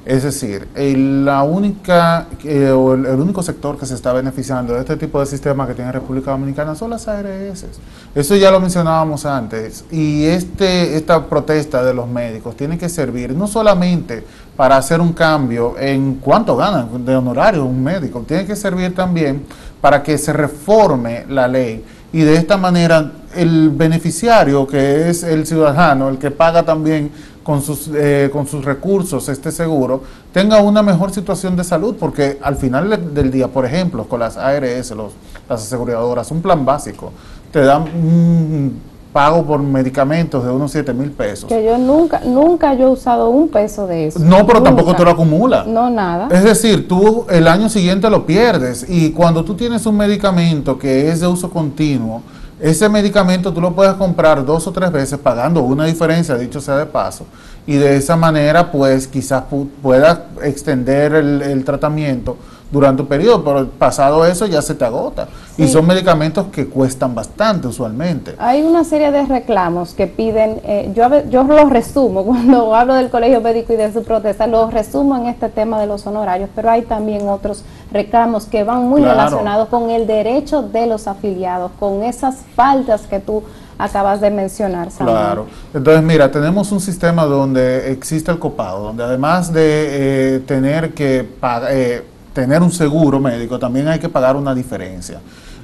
Es 0.08 0.22
decir, 0.22 0.66
la 0.74 1.42
única, 1.42 2.28
o 2.74 2.94
el, 2.94 3.04
el 3.04 3.20
único 3.20 3.42
sector 3.42 3.76
que 3.76 3.84
se 3.84 3.92
está 3.92 4.14
beneficiando 4.14 4.72
de 4.72 4.80
este 4.80 4.96
tipo 4.96 5.20
de 5.20 5.26
sistema 5.26 5.66
que 5.66 5.74
tiene 5.74 5.92
República 5.92 6.30
Dominicana 6.30 6.74
son 6.74 6.88
las 6.88 7.06
ARS. 7.08 7.66
Eso 8.14 8.34
ya 8.34 8.50
lo 8.50 8.58
mencionábamos 8.58 9.26
antes. 9.26 9.84
Y 9.90 10.24
este, 10.24 10.96
esta 10.96 11.26
protesta 11.26 11.84
de 11.84 11.92
los 11.92 12.08
médicos 12.08 12.56
tiene 12.56 12.78
que 12.78 12.88
servir 12.88 13.34
no 13.34 13.46
solamente 13.46 14.24
para 14.56 14.78
hacer 14.78 14.98
un 15.02 15.12
cambio 15.12 15.78
en 15.78 16.14
cuánto 16.14 16.56
ganan 16.56 17.04
de 17.04 17.14
honorario 17.14 17.66
un 17.66 17.84
médico, 17.84 18.24
tiene 18.26 18.46
que 18.46 18.56
servir 18.56 18.94
también 18.94 19.44
para 19.82 20.02
que 20.02 20.16
se 20.16 20.32
reforme 20.32 21.26
la 21.28 21.46
ley 21.46 21.84
y 22.12 22.20
de 22.22 22.36
esta 22.36 22.56
manera 22.56 23.12
el 23.36 23.68
beneficiario, 23.68 24.66
que 24.66 25.10
es 25.10 25.22
el 25.22 25.46
ciudadano, 25.46 26.08
el 26.08 26.16
que 26.16 26.30
paga 26.30 26.62
también 26.62 27.10
con 27.48 27.62
sus, 27.62 27.88
eh, 27.94 28.28
con 28.30 28.46
sus 28.46 28.62
recursos 28.62 29.26
este 29.30 29.50
seguro, 29.50 30.02
tenga 30.34 30.60
una 30.60 30.82
mejor 30.82 31.12
situación 31.12 31.56
de 31.56 31.64
salud, 31.64 31.94
porque 31.98 32.38
al 32.42 32.56
final 32.56 32.90
de- 32.90 32.98
del 32.98 33.30
día, 33.30 33.48
por 33.48 33.64
ejemplo, 33.64 34.04
con 34.04 34.20
las 34.20 34.36
ARS, 34.36 34.90
los, 34.90 35.12
las 35.48 35.62
aseguradoras, 35.62 36.30
un 36.30 36.42
plan 36.42 36.66
básico, 36.66 37.10
te 37.50 37.60
dan 37.60 37.84
un 37.84 38.78
pago 39.14 39.46
por 39.46 39.60
medicamentos 39.62 40.44
de 40.44 40.50
unos 40.50 40.70
7 40.72 40.92
mil 40.92 41.10
pesos. 41.10 41.48
que 41.48 41.64
yo 41.64 41.78
nunca 41.78 42.20
nunca 42.20 42.74
yo 42.74 42.88
he 42.88 42.90
usado 42.90 43.30
un 43.30 43.48
peso 43.48 43.86
de 43.86 44.08
eso 44.08 44.18
No, 44.18 44.46
pero 44.46 44.62
tampoco 44.62 44.94
te 44.94 45.02
lo 45.02 45.10
acumula. 45.12 45.64
no 45.66 45.88
nada 45.88 46.28
Es 46.30 46.44
decir, 46.44 46.86
tú 46.86 47.24
el 47.30 47.48
año 47.48 47.70
siguiente 47.70 48.10
lo 48.10 48.26
pierdes 48.26 48.84
y 48.86 49.12
cuando 49.12 49.42
tú 49.42 49.54
tienes 49.54 49.86
un 49.86 49.96
medicamento 49.96 50.78
que 50.78 51.08
es 51.08 51.20
de 51.20 51.26
uso 51.26 51.48
continuo, 51.48 52.20
ese 52.60 52.88
medicamento 52.88 53.52
tú 53.52 53.60
lo 53.60 53.74
puedes 53.74 53.94
comprar 53.94 54.44
dos 54.44 54.66
o 54.66 54.72
tres 54.72 54.90
veces 54.90 55.18
pagando 55.18 55.62
una 55.62 55.84
diferencia, 55.84 56.34
dicho 56.36 56.60
sea 56.60 56.76
de 56.76 56.86
paso, 56.86 57.24
y 57.66 57.76
de 57.76 57.96
esa 57.96 58.16
manera 58.16 58.72
pues 58.72 59.06
quizás 59.06 59.44
pu- 59.50 59.68
puedas 59.82 60.18
extender 60.42 61.14
el 61.14 61.64
tratamiento 61.64 62.36
durante 62.70 63.02
un 63.02 63.08
periodo, 63.08 63.42
pero 63.42 63.66
pasado 63.70 64.24
eso 64.26 64.44
ya 64.46 64.60
se 64.60 64.74
te 64.74 64.84
agota. 64.84 65.28
Y 65.56 65.66
son 65.68 65.86
medicamentos 65.86 66.46
que 66.52 66.66
cuestan 66.68 67.14
bastante 67.14 67.66
usualmente. 67.66 68.34
Hay 68.38 68.62
una 68.62 68.84
serie 68.84 69.10
de 69.10 69.24
reclamos 69.24 69.94
que 69.94 70.06
piden, 70.06 70.60
eh, 70.64 70.92
yo, 70.94 71.08
yo 71.30 71.42
los 71.44 71.70
resumo 71.70 72.24
cuando 72.26 72.74
hablo 72.74 72.94
del 72.94 73.08
colegio 73.10 73.40
médico 73.40 73.72
y 73.72 73.76
de 73.76 73.92
su 73.92 74.02
protesta, 74.04 74.46
los 74.46 74.72
resumo 74.72 75.16
en 75.16 75.26
este 75.26 75.48
tema 75.48 75.80
de 75.80 75.86
los 75.86 76.06
honorarios, 76.06 76.50
pero 76.54 76.70
hay 76.70 76.82
también 76.82 77.28
otros 77.28 77.62
reclamos 77.90 78.44
que 78.44 78.64
van 78.64 78.86
muy 78.88 79.00
Claro. 79.00 79.16
relacionados 79.18 79.68
con 79.68 79.90
el 79.90 80.06
derecho 80.06 80.62
de 80.62 80.86
los 80.86 81.08
afiliados, 81.08 81.70
con 81.80 82.02
esas 82.02 82.36
faltas 82.54 83.02
que 83.08 83.18
tú 83.18 83.42
acabas 83.78 84.20
de 84.20 84.30
mencionar, 84.30 84.90
Samuel. 84.90 85.16
Claro. 85.16 85.46
Entonces, 85.72 86.02
mira, 86.02 86.30
tenemos 86.30 86.70
un 86.72 86.80
sistema 86.80 87.24
donde 87.24 87.90
existe 87.92 88.30
el 88.30 88.38
copado, 88.38 88.82
donde 88.82 89.04
además 89.04 89.52
de 89.52 90.36
eh, 90.36 90.40
tener 90.40 90.92
que 90.94 91.26
pag- 91.40 91.68
eh, 91.70 92.04
tener 92.38 92.62
un 92.62 92.70
seguro 92.70 93.18
médico, 93.18 93.58
también 93.58 93.88
hay 93.88 93.98
que 93.98 94.08
pagar 94.08 94.36
una 94.36 94.54
diferencia. 94.54 95.18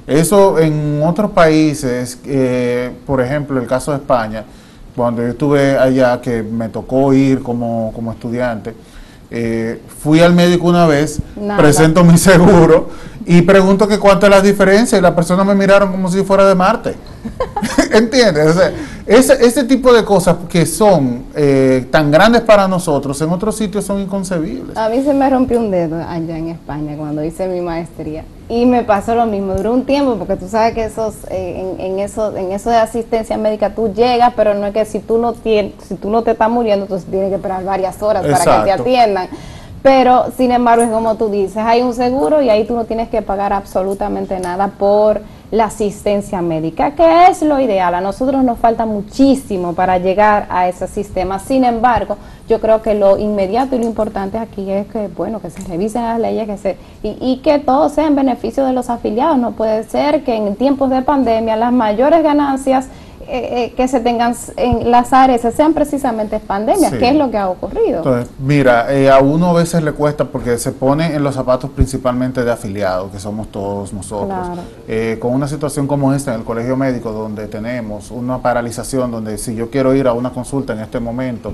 Eso 0.05 0.59
en 0.59 1.01
otros 1.01 1.31
países, 1.31 2.19
eh, 2.25 2.91
por 3.05 3.21
ejemplo, 3.21 3.61
el 3.61 3.65
caso 3.65 3.91
de 3.91 3.97
España, 3.97 4.43
cuando 4.93 5.21
yo 5.21 5.29
estuve 5.29 5.77
allá, 5.77 6.19
que 6.19 6.43
me 6.43 6.67
tocó 6.67 7.13
ir 7.13 7.41
como, 7.41 7.93
como 7.95 8.11
estudiante, 8.11 8.73
eh, 9.31 9.81
fui 9.99 10.19
al 10.19 10.33
médico 10.33 10.67
una 10.67 10.85
vez, 10.85 11.19
Nada. 11.35 11.57
presento 11.59 12.03
mi 12.03 12.17
seguro 12.19 12.89
y 13.25 13.41
pregunto 13.41 13.87
que 13.87 13.97
cuánto 13.97 14.27
es 14.27 14.29
la 14.29 14.41
diferencia 14.41 14.97
y 14.97 15.01
las 15.01 15.13
personas 15.13 15.45
me 15.45 15.55
miraron 15.55 15.91
como 15.91 16.09
si 16.09 16.23
fuera 16.23 16.47
de 16.47 16.53
Marte. 16.53 16.95
¿Entiendes? 17.91 18.47
O 18.47 18.53
sea, 18.53 18.71
ese, 19.07 19.33
ese 19.45 19.63
tipo 19.63 19.91
de 19.91 20.05
cosas 20.05 20.37
que 20.47 20.65
son 20.65 21.23
eh, 21.35 21.87
tan 21.89 22.11
grandes 22.11 22.41
para 22.41 22.67
nosotros, 22.67 23.19
en 23.21 23.29
otros 23.29 23.55
sitios 23.55 23.83
son 23.83 23.99
inconcebibles. 23.99 24.77
A 24.77 24.89
mí 24.89 25.03
se 25.03 25.13
me 25.13 25.29
rompió 25.29 25.59
un 25.59 25.71
dedo 25.71 25.95
allá 25.97 26.37
en 26.37 26.49
España 26.49 26.95
cuando 26.97 27.23
hice 27.23 27.47
mi 27.47 27.61
maestría 27.61 28.23
y 28.47 28.65
me 28.65 28.83
pasó 28.83 29.15
lo 29.15 29.25
mismo, 29.25 29.55
duró 29.55 29.73
un 29.73 29.85
tiempo 29.85 30.15
porque 30.17 30.35
tú 30.35 30.47
sabes 30.47 30.73
que 30.75 30.85
esos 30.85 31.15
eh, 31.29 31.75
en, 31.79 31.83
en 31.83 31.99
eso 31.99 32.35
en 32.35 32.51
eso 32.51 32.69
de 32.69 32.77
asistencia 32.77 33.37
médica 33.37 33.73
tú 33.73 33.91
llegas, 33.93 34.33
pero 34.35 34.53
no 34.53 34.67
es 34.67 34.73
que 34.73 34.85
si 34.85 34.99
tú 34.99 35.17
no 35.17 35.33
tienes, 35.33 35.73
si 35.83 35.95
tú 35.95 36.09
no 36.09 36.21
te 36.21 36.31
estás 36.31 36.49
muriendo, 36.49 36.85
entonces 36.85 37.09
tienes 37.09 37.29
que 37.29 37.35
esperar 37.35 37.63
varias 37.63 38.01
horas 38.03 38.23
para 38.23 38.59
que 38.59 38.65
te 38.65 38.71
atiendan. 38.71 39.29
Pero 39.81 40.31
sin 40.35 40.51
embargo, 40.51 40.83
es 40.83 40.89
como 40.89 41.15
tú 41.15 41.29
dices, 41.29 41.57
hay 41.57 41.83
un 41.83 41.93
seguro 41.93 42.41
y 42.41 42.49
ahí 42.49 42.65
tú 42.65 42.75
no 42.75 42.85
tienes 42.85 43.07
que 43.09 43.21
pagar 43.21 43.53
absolutamente 43.53 44.39
nada 44.39 44.67
por 44.67 45.21
la 45.55 45.65
asistencia 45.65 46.41
médica, 46.41 46.91
que 46.95 47.27
es 47.27 47.41
lo 47.41 47.59
ideal. 47.59 47.95
A 47.95 48.01
nosotros 48.01 48.43
nos 48.43 48.59
falta 48.59 48.85
muchísimo 48.85 49.73
para 49.73 49.97
llegar 49.97 50.47
a 50.49 50.67
ese 50.67 50.85
sistema. 50.87 51.39
Sin 51.39 51.63
embargo, 51.63 52.17
yo 52.49 52.59
creo 52.59 52.81
que 52.81 52.93
lo 52.93 53.17
inmediato 53.17 53.75
y 53.75 53.79
lo 53.79 53.85
importante 53.85 54.37
aquí 54.37 54.69
es 54.69 54.85
que, 54.87 55.07
bueno, 55.07 55.39
que 55.39 55.49
se 55.49 55.65
revisen 55.67 56.03
las 56.03 56.19
leyes 56.19 56.45
que 56.45 56.57
se, 56.57 56.77
y, 57.03 57.17
y 57.21 57.37
que 57.37 57.59
todo 57.59 57.87
sea 57.87 58.05
en 58.05 58.15
beneficio 58.15 58.65
de 58.65 58.73
los 58.73 58.89
afiliados. 58.89 59.37
No 59.37 59.51
puede 59.51 59.85
ser 59.85 60.25
que 60.25 60.35
en 60.35 60.57
tiempos 60.57 60.89
de 60.89 61.01
pandemia 61.01 61.55
las 61.55 61.71
mayores 61.71 62.21
ganancias 62.21 62.89
eh, 63.27 63.65
eh, 63.65 63.73
que 63.75 63.87
se 63.87 63.99
tengan 63.99 64.35
en 64.57 64.91
las 64.91 65.11
áreas 65.13 65.41
sean 65.55 65.73
precisamente 65.73 66.39
pandemias, 66.39 66.91
Sí. 66.91 66.97
que 66.97 67.09
es 67.09 67.15
lo 67.15 67.31
que 67.31 67.37
ha 67.37 67.49
ocurrido. 67.49 67.97
Entonces, 67.97 68.29
mira, 68.39 68.93
eh, 68.93 69.09
a 69.09 69.19
uno 69.19 69.49
a 69.49 69.53
veces 69.53 69.83
le 69.83 69.91
cuesta 69.93 70.25
porque 70.25 70.57
se 70.57 70.71
pone 70.71 71.15
en 71.15 71.23
los 71.23 71.35
zapatos 71.35 71.69
principalmente 71.71 72.43
de 72.43 72.51
afiliados, 72.51 73.11
que 73.11 73.19
somos 73.19 73.47
todos 73.51 73.93
nosotros. 73.93 74.27
Claro. 74.27 74.61
Eh, 74.87 75.17
con 75.19 75.33
una 75.33 75.47
situación 75.47 75.87
como 75.87 76.13
esta 76.13 76.33
en 76.33 76.39
el 76.41 76.45
colegio 76.45 76.77
médico, 76.77 77.11
donde 77.11 77.47
tenemos 77.47 78.11
una 78.11 78.39
paralización, 78.39 79.11
donde 79.11 79.37
si 79.37 79.55
yo 79.55 79.69
quiero 79.69 79.93
ir 79.95 80.07
a 80.07 80.13
una 80.13 80.31
consulta 80.31 80.73
en 80.73 80.79
este 80.79 80.99
momento, 80.99 81.53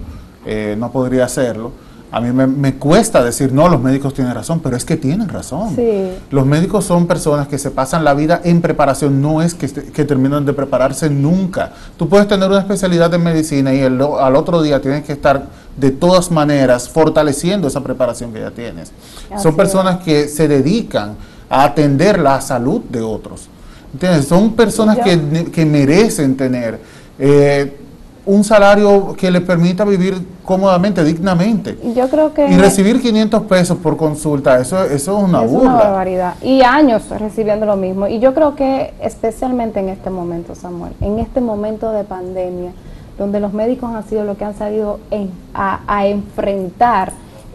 no 0.78 0.92
podría 0.92 1.26
hacerlo. 1.26 1.72
A 2.14 2.20
mí 2.20 2.32
me, 2.34 2.46
me 2.46 2.76
cuesta 2.76 3.24
decir, 3.24 3.54
no, 3.54 3.70
los 3.70 3.82
médicos 3.82 4.14
tienen 4.14 4.34
razón, 4.34 4.60
pero 4.60 4.76
es 4.76 4.84
que 4.84 4.98
tienen 4.98 5.30
razón. 5.30 5.76
Sí. 5.78 6.10
Los 6.30 6.46
médicos 6.46 6.84
son 6.84 7.08
personas 7.08 7.48
que 7.48 7.58
se 7.58 7.72
pasan 7.72 8.04
la 8.04 8.14
vida 8.14 8.42
en 8.44 8.60
preparación, 8.62 9.22
no 9.22 9.42
es 9.42 9.54
que, 9.54 9.68
que 9.70 10.04
terminan 10.04 10.46
de 10.46 10.52
prepararse 10.52 11.10
nunca. 11.10 11.72
Tú 11.98 12.10
puedes 12.10 12.28
tener 12.28 12.50
una 12.50 12.60
especialidad 12.60 13.14
en 13.14 13.24
medicina 13.24 13.74
y 13.74 13.80
el- 13.80 14.02
al 14.02 14.36
otro 14.36 14.62
día 14.62 14.82
tienes 14.82 15.06
que 15.06 15.14
estar 15.14 15.46
de 15.78 15.92
todas 15.92 16.32
maneras 16.32 16.90
fortaleciendo 16.90 17.70
esa 17.70 17.80
preparación 17.82 18.34
que 18.34 18.42
ya 18.42 18.52
tienes. 18.52 18.92
Así 19.34 19.44
son 19.44 19.56
personas 19.56 20.04
que 20.04 20.28
se 20.28 20.50
dedican 20.50 21.16
a 21.50 21.64
atender 21.64 22.20
la 22.20 22.42
salud 22.42 22.82
de 22.90 23.02
otros. 23.02 23.48
¿Entiendes? 23.94 24.28
Son 24.28 24.54
personas 24.54 25.00
que, 25.00 25.46
que 25.52 25.66
merecen 25.66 26.36
tener 26.36 26.80
eh, 27.20 27.78
un 28.26 28.44
salario 28.44 29.16
que 29.18 29.32
le 29.32 29.42
permita 29.42 29.84
vivir 29.84 30.16
cómodamente, 30.46 31.04
dignamente. 31.04 31.78
Yo 31.96 32.10
creo 32.10 32.34
que... 32.34 32.48
Y 32.48 32.58
recibir 32.58 33.02
500 33.02 33.44
pesos 33.44 33.78
por 33.78 33.98
consulta, 33.98 34.60
eso, 34.60 34.84
eso 34.84 35.18
es 35.18 35.24
una 35.24 35.44
es 35.44 35.52
burla. 35.52 35.70
una 35.70 35.78
barbaridad. 35.78 36.36
Y 36.42 36.62
años 36.62 37.10
recibiendo 37.10 37.66
lo 37.66 37.76
mismo. 37.76 38.08
Y 38.08 38.20
yo 38.20 38.34
creo 38.34 38.56
que 38.56 38.94
especialmente 39.02 39.80
en 39.80 39.90
este 39.90 40.10
momento, 40.10 40.54
Samuel, 40.54 40.94
en 41.02 41.20
este 41.20 41.42
momento 41.42 41.92
de 41.92 42.04
pandemia, 42.04 42.72
donde 43.18 43.40
los 43.40 43.54
médicos 43.54 43.92
han 43.94 44.08
sido 44.08 44.24
los 44.24 44.38
que 44.38 44.46
han 44.46 44.56
salido 44.56 45.00
en, 45.10 45.32
a, 45.54 45.82
a 45.88 46.08
enfrentar 46.08 47.14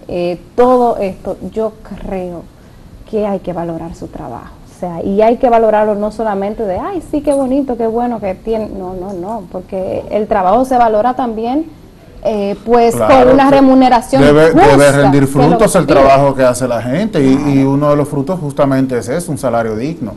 eh, 0.08 0.40
todo 0.54 0.96
esto, 0.98 1.36
yo 1.52 1.72
creo 1.82 2.42
que 3.10 3.26
hay 3.26 3.38
que 3.40 3.52
valorar 3.52 3.94
su 3.94 4.08
trabajo. 4.08 4.54
O 4.76 4.78
sea, 4.78 5.02
y 5.02 5.22
hay 5.22 5.38
que 5.38 5.48
valorarlo 5.48 5.94
no 5.94 6.12
solamente 6.12 6.62
de, 6.64 6.78
ay, 6.78 7.02
sí, 7.10 7.22
qué 7.22 7.32
bonito, 7.32 7.78
qué 7.78 7.86
bueno 7.86 8.20
que 8.20 8.34
tiene. 8.34 8.68
No, 8.68 8.92
no, 8.94 9.14
no, 9.14 9.44
porque 9.50 10.04
el 10.10 10.26
trabajo 10.26 10.66
se 10.66 10.76
valora 10.76 11.14
también, 11.14 11.64
eh, 12.22 12.56
pues, 12.66 12.94
Claro, 12.94 13.24
con 13.24 13.34
una 13.34 13.50
remuneración. 13.50 14.20
Debe, 14.20 14.50
justa, 14.50 14.68
debe 14.68 14.92
rendir 14.92 15.26
frutos 15.26 15.74
el 15.76 15.86
trabajo 15.86 16.34
que 16.34 16.42
hace 16.42 16.68
la 16.68 16.82
gente 16.82 17.22
y, 17.22 17.54
y 17.54 17.64
uno 17.64 17.88
de 17.88 17.96
los 17.96 18.06
frutos 18.06 18.38
justamente 18.38 18.98
es 18.98 19.08
eso, 19.08 19.32
un 19.32 19.38
salario 19.38 19.76
digno. 19.76 20.12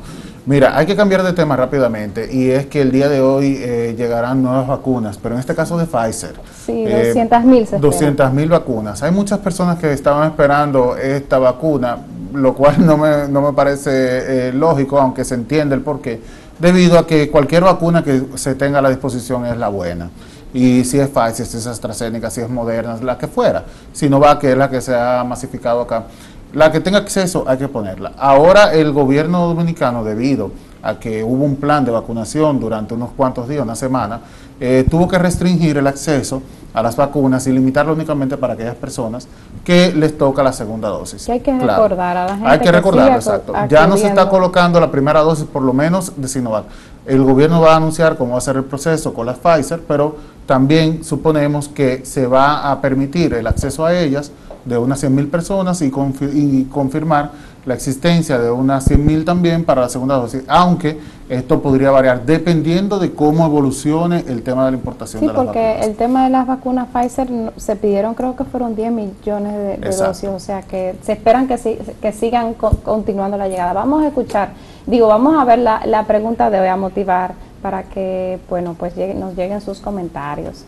Mira, 0.45 0.75
hay 0.75 0.85
que 0.87 0.95
cambiar 0.95 1.21
de 1.23 1.31
tema 1.33 1.55
rápidamente 1.55 2.27
y 2.33 2.49
es 2.49 2.65
que 2.65 2.81
el 2.81 2.91
día 2.91 3.07
de 3.07 3.21
hoy 3.21 3.57
eh, 3.61 3.93
llegarán 3.95 4.41
nuevas 4.41 4.67
vacunas, 4.67 5.17
pero 5.21 5.35
en 5.35 5.39
este 5.39 5.53
caso 5.53 5.77
de 5.77 5.85
Pfizer. 5.85 6.33
Sí, 6.65 6.85
Eh, 6.87 7.13
200.000 7.15 7.53
se 7.55 7.61
espera. 7.63 7.79
200 7.79 8.33
mil 8.33 8.49
vacunas. 8.49 9.03
Hay 9.03 9.11
muchas 9.11 9.39
personas 9.39 9.77
que 9.77 9.93
estaban 9.93 10.27
esperando 10.27 10.97
esta 10.97 11.37
vacuna, 11.37 11.99
lo 12.33 12.53
cual 12.53 12.85
no 12.85 12.97
me, 12.97 13.27
no 13.27 13.41
me 13.41 13.53
parece 13.53 14.49
eh, 14.49 14.53
lógico, 14.53 14.99
aunque 14.99 15.25
se 15.25 15.35
entiende 15.35 15.75
el 15.75 15.81
porqué, 15.81 16.21
debido 16.59 16.99
a 16.99 17.07
que 17.07 17.29
cualquier 17.29 17.63
vacuna 17.63 18.03
que 18.03 18.23
se 18.35 18.55
tenga 18.55 18.79
a 18.79 18.81
la 18.81 18.89
disposición 18.89 19.45
es 19.45 19.57
la 19.57 19.69
buena. 19.69 20.09
Y 20.53 20.83
si 20.83 20.99
es 20.99 21.09
Pfizer, 21.09 21.45
si 21.45 21.57
es 21.57 21.67
AstraZeneca, 21.67 22.29
si 22.29 22.41
es 22.41 22.49
Moderna, 22.49 22.97
la 23.01 23.17
que 23.17 23.27
fuera. 23.27 23.65
Sinovac, 23.93 24.39
que 24.39 24.51
es 24.51 24.57
la 24.57 24.69
que 24.69 24.81
se 24.81 24.95
ha 24.95 25.23
masificado 25.23 25.81
acá. 25.81 26.05
La 26.53 26.71
que 26.71 26.79
tenga 26.79 26.97
acceso 26.97 27.43
hay 27.47 27.57
que 27.57 27.67
ponerla. 27.67 28.13
Ahora 28.17 28.73
el 28.73 28.91
gobierno 28.91 29.47
dominicano, 29.47 30.03
debido 30.03 30.51
a 30.81 30.97
que 30.97 31.23
hubo 31.23 31.45
un 31.45 31.57
plan 31.57 31.85
de 31.85 31.91
vacunación 31.91 32.59
durante 32.59 32.95
unos 32.95 33.11
cuantos 33.11 33.47
días, 33.47 33.61
una 33.61 33.75
semana, 33.75 34.21
eh, 34.59 34.85
tuvo 34.89 35.07
que 35.07 35.17
restringir 35.17 35.77
el 35.77 35.87
acceso 35.87 36.41
a 36.73 36.83
las 36.83 36.95
vacunas 36.95 37.47
y 37.47 37.51
limitarlo 37.51 37.93
únicamente 37.93 38.37
para 38.37 38.53
aquellas 38.53 38.75
personas 38.75 39.27
que 39.63 39.91
les 39.91 40.17
toca 40.17 40.43
la 40.43 40.53
segunda 40.53 40.89
dosis. 40.89 41.25
Que 41.25 41.31
hay 41.33 41.39
que 41.39 41.57
Claro. 41.57 41.83
recordar 41.83 42.15
a 42.17 42.25
la 42.25 42.33
gente 42.35 42.47
Hay 42.49 42.59
que 42.59 42.65
que 42.65 42.71
recordarlo, 42.71 43.15
exacto. 43.15 43.53
Ya 43.69 43.87
no 43.87 43.97
se 43.97 44.07
está 44.07 44.29
colocando 44.29 44.79
la 44.79 44.91
primera 44.91 45.21
dosis, 45.21 45.45
por 45.45 45.63
lo 45.63 45.73
menos 45.73 46.13
de 46.15 46.27
Sinovac. 46.27 46.65
El 47.07 47.23
gobierno 47.23 47.59
va 47.61 47.73
a 47.73 47.77
anunciar 47.77 48.17
cómo 48.17 48.33
va 48.33 48.37
a 48.37 48.41
ser 48.41 48.55
el 48.57 48.65
proceso 48.65 49.13
con 49.15 49.25
las 49.25 49.37
Pfizer, 49.39 49.81
pero 49.87 50.15
también 50.45 51.03
suponemos 51.03 51.67
que 51.69 52.05
se 52.05 52.27
va 52.27 52.69
a 52.71 52.81
permitir 52.81 53.33
el 53.33 53.47
acceso 53.47 53.85
a 53.85 53.95
ellas 53.97 54.31
de 54.65 54.77
unas 54.77 55.01
100.000 55.03 55.29
personas 55.31 55.81
y, 55.81 55.89
confi- 55.89 56.29
y 56.33 56.65
confirmar 56.65 57.31
la 57.65 57.73
existencia 57.75 58.39
de 58.39 58.49
unas 58.49 58.89
100.000 58.89 59.25
también 59.25 59.63
para 59.65 59.81
la 59.81 59.89
segunda 59.89 60.15
dosis, 60.15 60.43
aunque 60.47 60.97
esto 61.27 61.61
podría 61.61 61.91
variar 61.91 62.25
dependiendo 62.25 62.97
de 62.97 63.11
cómo 63.13 63.45
evolucione 63.45 64.23
el 64.27 64.41
tema 64.41 64.65
de 64.65 64.71
la 64.71 64.77
importación 64.77 65.19
Sí, 65.19 65.27
de 65.27 65.33
las 65.33 65.43
porque 65.43 65.59
vacunas. 65.63 65.87
el 65.87 65.95
tema 65.95 66.23
de 66.23 66.29
las 66.31 66.47
vacunas 66.47 66.87
Pfizer 66.91 67.27
se 67.57 67.75
pidieron, 67.75 68.15
creo 68.15 68.35
que 68.35 68.45
fueron 68.45 68.75
10 68.75 68.91
millones 68.91 69.81
de, 69.81 69.89
dosis, 69.89 70.29
o 70.29 70.39
sea 70.39 70.61
que 70.63 70.95
se 71.03 71.11
esperan 71.11 71.47
que, 71.47 71.57
si- 71.57 71.77
que 72.01 72.11
sigan 72.11 72.53
co- 72.55 72.77
continuando 72.83 73.37
la 73.37 73.47
llegada. 73.47 73.73
Vamos 73.73 74.03
a 74.03 74.07
escuchar, 74.07 74.49
digo, 74.87 75.07
vamos 75.07 75.35
a 75.39 75.45
ver 75.45 75.59
la, 75.59 75.85
la 75.85 76.05
pregunta 76.07 76.49
de 76.49 76.59
hoy 76.61 76.67
a 76.67 76.77
motivar 76.77 77.33
para 77.61 77.83
que, 77.83 78.39
bueno, 78.49 78.73
pues 78.79 78.95
llegue- 78.95 79.13
nos 79.13 79.35
lleguen 79.35 79.61
sus 79.61 79.79
comentarios. 79.79 80.63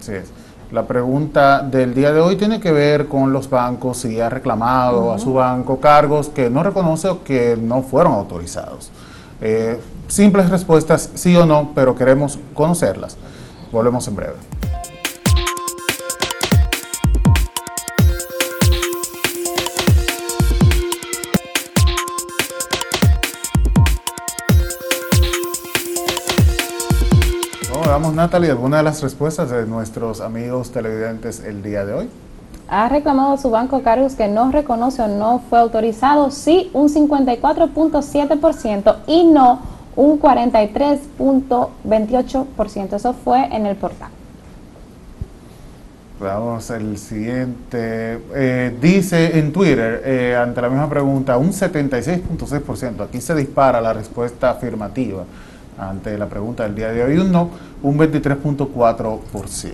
Así 0.00 0.12
es. 0.12 0.32
La 0.70 0.86
pregunta 0.86 1.62
del 1.62 1.94
día 1.94 2.12
de 2.12 2.20
hoy 2.20 2.36
tiene 2.36 2.60
que 2.60 2.70
ver 2.72 3.08
con 3.08 3.32
los 3.32 3.48
bancos, 3.48 3.98
si 3.98 4.20
ha 4.20 4.28
reclamado 4.28 5.14
a 5.14 5.18
su 5.18 5.32
banco 5.32 5.80
cargos 5.80 6.28
que 6.28 6.50
no 6.50 6.62
reconoce 6.62 7.08
o 7.08 7.24
que 7.24 7.56
no 7.56 7.80
fueron 7.80 8.12
autorizados. 8.12 8.90
Eh, 9.40 9.80
simples 10.08 10.50
respuestas, 10.50 11.10
sí 11.14 11.34
o 11.36 11.46
no, 11.46 11.70
pero 11.74 11.94
queremos 11.94 12.38
conocerlas. 12.52 13.16
Volvemos 13.72 14.06
en 14.08 14.16
breve. 14.16 14.57
Natalie, 28.18 28.50
alguna 28.50 28.76
de 28.78 28.82
las 28.82 29.00
respuestas 29.00 29.48
de 29.50 29.64
nuestros 29.64 30.20
amigos 30.20 30.72
televidentes 30.72 31.38
el 31.38 31.62
día 31.62 31.84
de 31.84 31.94
hoy. 31.94 32.10
¿Ha 32.68 32.88
reclamado 32.88 33.34
a 33.34 33.38
su 33.38 33.48
banco 33.48 33.80
cargos 33.84 34.16
que 34.16 34.26
no 34.26 34.50
reconoce 34.50 35.02
o 35.02 35.06
no 35.06 35.40
fue 35.48 35.60
autorizado? 35.60 36.32
Sí, 36.32 36.68
un 36.72 36.88
54.7% 36.88 38.96
y 39.06 39.24
no 39.24 39.60
un 39.94 40.20
43.28%. 40.20 42.94
Eso 42.94 43.12
fue 43.12 43.44
en 43.54 43.66
el 43.66 43.76
portal. 43.76 44.10
Vamos 46.18 46.72
al 46.72 46.98
siguiente. 46.98 48.20
Eh, 48.34 48.76
dice 48.80 49.38
en 49.38 49.52
Twitter, 49.52 50.02
eh, 50.04 50.36
ante 50.36 50.60
la 50.60 50.68
misma 50.68 50.90
pregunta, 50.90 51.38
un 51.38 51.52
76.6%. 51.52 53.00
Aquí 53.00 53.20
se 53.20 53.36
dispara 53.36 53.80
la 53.80 53.92
respuesta 53.92 54.50
afirmativa 54.50 55.22
ante 55.78 56.16
la 56.18 56.26
pregunta 56.26 56.64
del 56.64 56.74
día 56.74 56.88
de 56.88 57.02
hoy. 57.02 57.18
Un 57.18 57.32
no, 57.32 57.50
un 57.82 57.98
23.4%. 57.98 59.72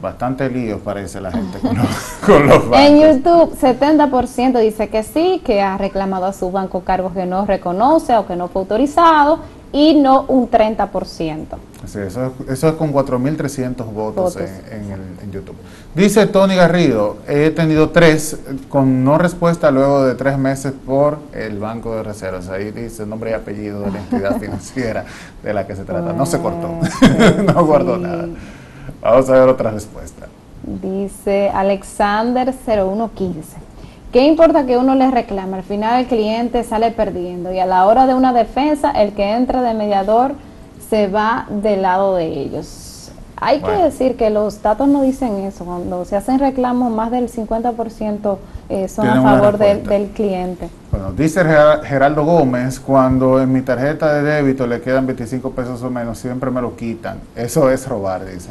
Bastante 0.00 0.50
líos 0.50 0.80
parece 0.80 1.20
la 1.20 1.30
gente 1.30 1.60
con 1.60 1.76
los, 1.76 1.86
con 2.26 2.46
los 2.48 2.68
bancos. 2.68 2.78
En 2.78 3.00
YouTube, 3.00 3.56
70% 3.56 4.60
dice 4.60 4.88
que 4.88 5.04
sí, 5.04 5.40
que 5.44 5.62
ha 5.62 5.78
reclamado 5.78 6.26
a 6.26 6.32
su 6.32 6.50
banco 6.50 6.80
cargos 6.80 7.12
que 7.12 7.24
no 7.24 7.46
reconoce 7.46 8.16
o 8.16 8.26
que 8.26 8.34
no 8.34 8.48
fue 8.48 8.62
autorizado, 8.62 9.38
y 9.72 9.94
no 9.94 10.22
un 10.28 10.50
30%. 10.50 11.46
Sí, 11.86 11.98
eso, 11.98 12.26
es- 12.26 12.50
eso 12.50 12.68
es 12.68 12.74
con 12.74 12.92
4.300 12.92 13.86
votos, 13.92 14.34
Votos. 14.34 14.36
En, 14.70 14.84
en 14.84 14.92
el- 14.92 15.00
en 15.24 15.32
YouTube. 15.32 15.56
Dice 15.94 16.26
Tony 16.26 16.54
Garrido, 16.54 17.16
he 17.26 17.50
tenido 17.50 17.90
tres 17.90 18.38
con 18.68 19.02
no 19.04 19.18
respuesta 19.18 19.70
luego 19.70 20.04
de 20.04 20.14
tres 20.14 20.38
meses 20.38 20.72
por 20.86 21.18
el 21.34 21.58
Banco 21.58 21.96
de 21.96 22.02
Reservas. 22.02 22.48
Ahí 22.48 22.70
dice 22.70 23.04
nombre 23.06 23.30
y 23.30 23.34
apellido 23.34 23.80
de 23.82 23.90
la 23.90 23.98
entidad 23.98 24.36
financiera 24.40 25.04
de 25.42 25.52
la 25.54 25.66
que 25.66 25.74
se 25.74 25.84
trata. 25.84 26.12
No 26.12 26.24
se 26.26 26.38
cortó, 26.38 26.74
Pues, 26.78 27.44
no 27.54 27.64
guardó 27.66 27.96
nada. 27.98 28.26
Vamos 29.00 29.28
a 29.28 29.32
ver 29.32 29.48
otra 29.48 29.70
respuesta. 29.70 30.26
Dice 30.64 31.50
Alexander 31.52 32.54
0115. 32.54 33.56
¿Qué 34.12 34.26
importa 34.26 34.66
que 34.66 34.76
uno 34.76 34.94
le 34.94 35.10
reclame? 35.10 35.56
Al 35.56 35.62
final 35.62 36.00
el 36.00 36.06
cliente 36.06 36.64
sale 36.64 36.90
perdiendo 36.90 37.50
y 37.50 37.58
a 37.58 37.66
la 37.66 37.86
hora 37.86 38.06
de 38.06 38.14
una 38.14 38.34
defensa 38.34 38.90
el 38.90 39.12
que 39.14 39.32
entra 39.32 39.62
de 39.62 39.72
mediador 39.72 40.34
se 40.90 41.08
va 41.08 41.46
del 41.48 41.80
lado 41.80 42.16
de 42.16 42.26
ellos. 42.26 43.10
Hay 43.36 43.60
Bueno. 43.60 43.78
que 43.78 43.84
decir 43.84 44.16
que 44.16 44.28
los 44.28 44.60
datos 44.62 44.86
no 44.86 45.00
dicen 45.02 45.38
eso. 45.44 45.64
Cuando 45.64 46.04
se 46.04 46.14
hacen 46.16 46.38
reclamos, 46.38 46.92
más 46.92 47.10
del 47.10 47.30
50% 47.30 48.36
eh, 48.68 48.88
son 48.88 49.08
a 49.08 49.22
favor 49.22 49.58
del, 49.58 50.08
cliente. 50.10 50.68
Bueno, 50.90 51.10
dice 51.12 51.42
Ger- 51.42 51.82
Geraldo 51.84 52.22
Gómez, 52.24 52.78
cuando 52.78 53.40
en 53.40 53.50
mi 53.50 53.62
tarjeta 53.62 54.12
de 54.12 54.22
débito 54.22 54.66
le 54.66 54.82
quedan 54.82 55.06
25 55.06 55.50
pesos 55.52 55.82
o 55.82 55.88
menos, 55.88 56.18
siempre 56.18 56.50
me 56.50 56.60
lo 56.60 56.76
quitan. 56.76 57.18
Eso 57.34 57.70
es 57.70 57.88
robar, 57.88 58.26
dice. 58.26 58.50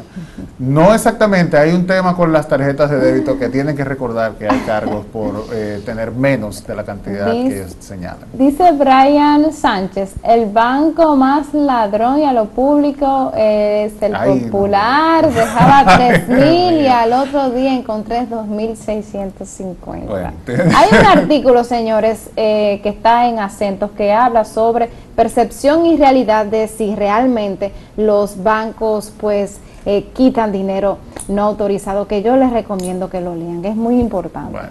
No 0.58 0.92
exactamente, 0.92 1.56
hay 1.56 1.72
un 1.72 1.86
tema 1.86 2.16
con 2.16 2.32
las 2.32 2.48
tarjetas 2.48 2.90
de 2.90 2.98
débito 2.98 3.38
que 3.38 3.48
tienen 3.48 3.76
que 3.76 3.84
recordar 3.84 4.32
que 4.32 4.48
hay 4.48 4.58
cargos 4.66 5.06
por 5.06 5.44
eh, 5.52 5.80
tener 5.86 6.10
menos 6.10 6.66
de 6.66 6.74
la 6.74 6.82
cantidad 6.84 7.30
que 7.30 7.58
ellos 7.58 7.76
señalan. 7.78 8.24
Dice 8.32 8.72
Brian 8.72 9.52
Sánchez, 9.52 10.14
el 10.24 10.46
banco 10.50 11.14
más 11.14 11.54
ladrón 11.54 12.18
y 12.18 12.24
a 12.24 12.32
lo 12.32 12.46
público 12.46 13.32
es 13.36 13.92
el 14.02 14.16
Ay, 14.16 14.40
no. 14.40 14.50
popular, 14.50 15.30
dejaba 15.32 15.96
3 15.96 16.28
mil 16.28 16.80
y 16.80 16.88
al 16.88 17.12
otro 17.12 17.50
día 17.50 17.72
encontré 17.72 18.26
2.650. 18.28 20.01
Bueno, 20.06 20.32
Hay 20.46 20.88
un 20.90 21.06
artículo, 21.06 21.64
señores, 21.64 22.30
eh, 22.36 22.80
que 22.82 22.88
está 22.88 23.28
en 23.28 23.38
acentos 23.38 23.90
que 23.92 24.12
habla 24.12 24.44
sobre 24.44 24.88
percepción 25.16 25.86
y 25.86 25.96
realidad 25.96 26.46
de 26.46 26.68
si 26.68 26.94
realmente 26.94 27.72
los 27.96 28.42
bancos 28.42 29.12
pues 29.18 29.58
eh, 29.84 30.08
quitan 30.14 30.52
dinero 30.52 30.98
no 31.28 31.42
autorizado, 31.42 32.06
que 32.06 32.22
yo 32.22 32.36
les 32.36 32.52
recomiendo 32.52 33.10
que 33.10 33.20
lo 33.20 33.34
lean, 33.34 33.64
es 33.64 33.76
muy 33.76 34.00
importante. 34.00 34.52
Bueno, 34.52 34.68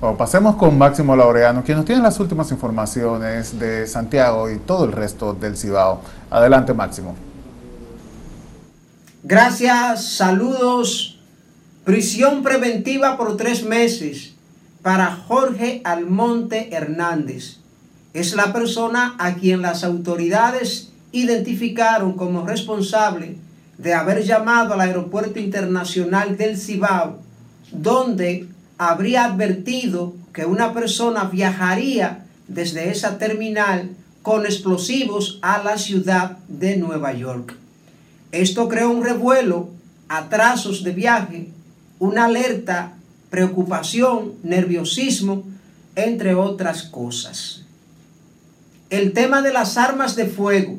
bueno, 0.00 0.16
pasemos 0.16 0.56
con 0.56 0.78
Máximo 0.78 1.16
Laureano, 1.16 1.62
quien 1.64 1.78
nos 1.78 1.86
tiene 1.86 2.02
las 2.02 2.20
últimas 2.20 2.50
informaciones 2.50 3.58
de 3.58 3.86
Santiago 3.86 4.48
y 4.50 4.58
todo 4.58 4.84
el 4.84 4.92
resto 4.92 5.34
del 5.34 5.56
Cibao. 5.56 6.00
Adelante, 6.30 6.72
Máximo. 6.72 7.14
Gracias, 9.24 10.04
saludos. 10.04 11.18
Prisión 11.84 12.42
preventiva 12.42 13.16
por 13.16 13.36
tres 13.36 13.64
meses 13.64 14.34
para 14.82 15.10
Jorge 15.12 15.80
Almonte 15.84 16.74
Hernández. 16.74 17.58
Es 18.14 18.34
la 18.34 18.52
persona 18.52 19.14
a 19.18 19.34
quien 19.34 19.62
las 19.62 19.84
autoridades 19.84 20.92
identificaron 21.12 22.14
como 22.14 22.46
responsable 22.46 23.36
de 23.78 23.94
haber 23.94 24.24
llamado 24.24 24.74
al 24.74 24.80
Aeropuerto 24.80 25.38
Internacional 25.38 26.36
del 26.36 26.58
Cibao, 26.58 27.18
donde 27.72 28.48
habría 28.76 29.24
advertido 29.24 30.14
que 30.32 30.44
una 30.44 30.72
persona 30.72 31.24
viajaría 31.24 32.24
desde 32.46 32.90
esa 32.90 33.18
terminal 33.18 33.90
con 34.22 34.44
explosivos 34.46 35.38
a 35.42 35.62
la 35.62 35.78
ciudad 35.78 36.38
de 36.48 36.76
Nueva 36.76 37.12
York. 37.12 37.54
Esto 38.32 38.68
creó 38.68 38.90
un 38.90 39.04
revuelo, 39.04 39.70
atrasos 40.08 40.84
de 40.84 40.92
viaje, 40.92 41.48
una 41.98 42.26
alerta, 42.26 42.97
preocupación, 43.30 44.34
nerviosismo, 44.42 45.44
entre 45.94 46.34
otras 46.34 46.84
cosas. 46.84 47.64
El 48.90 49.12
tema 49.12 49.42
de 49.42 49.52
las 49.52 49.76
armas 49.76 50.16
de 50.16 50.26
fuego. 50.26 50.78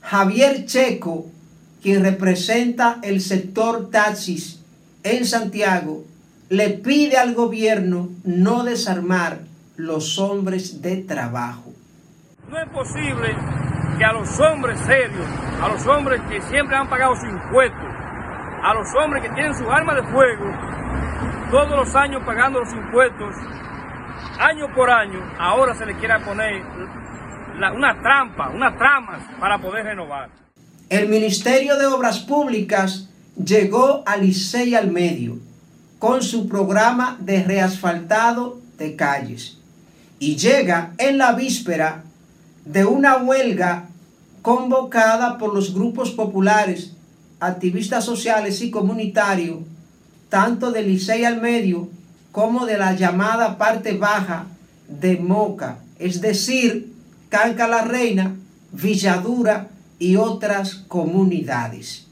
Javier 0.00 0.66
Checo, 0.66 1.26
quien 1.80 2.02
representa 2.02 2.98
el 3.02 3.20
sector 3.20 3.90
taxis 3.90 4.60
en 5.02 5.24
Santiago, 5.24 6.04
le 6.48 6.70
pide 6.70 7.16
al 7.16 7.34
gobierno 7.34 8.10
no 8.24 8.64
desarmar 8.64 9.40
los 9.76 10.18
hombres 10.18 10.82
de 10.82 10.96
trabajo. 10.98 11.72
No 12.50 12.60
es 12.60 12.68
posible 12.68 13.34
que 13.96 14.04
a 14.04 14.12
los 14.12 14.38
hombres 14.38 14.78
serios, 14.80 15.26
a 15.62 15.68
los 15.68 15.86
hombres 15.86 16.20
que 16.28 16.42
siempre 16.42 16.76
han 16.76 16.90
pagado 16.90 17.16
su 17.16 17.26
impuestos, 17.26 17.80
a 18.62 18.74
los 18.74 18.88
hombres 19.02 19.22
que 19.22 19.30
tienen 19.30 19.54
sus 19.54 19.66
armas 19.68 19.96
de 19.96 20.02
fuego, 20.12 20.44
todos 21.52 21.76
los 21.76 21.94
años 21.94 22.22
pagando 22.24 22.60
los 22.60 22.72
impuestos, 22.72 23.36
año 24.38 24.74
por 24.74 24.90
año, 24.90 25.20
ahora 25.38 25.76
se 25.76 25.84
le 25.84 25.94
quiera 25.98 26.18
poner 26.24 26.62
una 27.76 28.00
trampa, 28.00 28.48
una 28.48 28.74
trama 28.78 29.36
para 29.38 29.58
poder 29.60 29.84
renovar. 29.84 30.30
El 30.88 31.10
Ministerio 31.10 31.76
de 31.76 31.84
Obras 31.84 32.20
Públicas 32.20 33.10
llegó 33.36 34.02
a 34.06 34.16
Licey 34.16 34.74
al 34.74 34.90
medio 34.90 35.36
con 35.98 36.22
su 36.22 36.48
programa 36.48 37.18
de 37.20 37.44
reasfaltado 37.44 38.58
de 38.78 38.96
calles 38.96 39.58
y 40.18 40.36
llega 40.36 40.94
en 40.96 41.18
la 41.18 41.32
víspera 41.32 42.02
de 42.64 42.86
una 42.86 43.18
huelga 43.18 43.88
convocada 44.40 45.36
por 45.36 45.54
los 45.54 45.74
grupos 45.74 46.12
populares, 46.12 46.96
activistas 47.40 48.06
sociales 48.06 48.62
y 48.62 48.70
comunitarios, 48.70 49.58
tanto 50.32 50.72
de 50.72 50.82
Licey 50.82 51.26
al 51.26 51.42
medio 51.42 51.90
como 52.32 52.64
de 52.64 52.78
la 52.78 52.94
llamada 52.96 53.58
parte 53.58 53.98
baja 53.98 54.46
de 54.88 55.18
Moca, 55.18 55.80
es 55.98 56.22
decir, 56.22 56.90
Canca 57.28 57.68
la 57.68 57.82
Reina, 57.82 58.34
Villadura 58.72 59.68
y 59.98 60.16
otras 60.16 60.76
comunidades. 60.88 62.06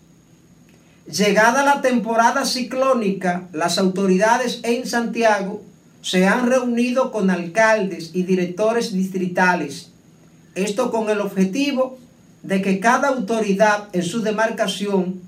Llegada 1.11 1.65
la 1.65 1.81
temporada 1.81 2.45
ciclónica, 2.45 3.49
las 3.55 3.79
autoridades 3.79 4.61
en 4.65 4.87
Santiago 4.87 5.63
se 6.03 6.27
han 6.27 6.47
reunido 6.47 7.13
con 7.13 7.31
alcaldes 7.31 8.11
y 8.13 8.25
directores 8.25 8.93
distritales. 8.93 9.93
Esto 10.55 10.91
con 10.91 11.09
el 11.09 11.23
objetivo 11.23 11.99
de 12.43 12.61
que 12.61 12.81
cada 12.81 13.09
autoridad 13.09 13.89
en 13.95 14.03
su 14.03 14.21
demarcación 14.21 15.23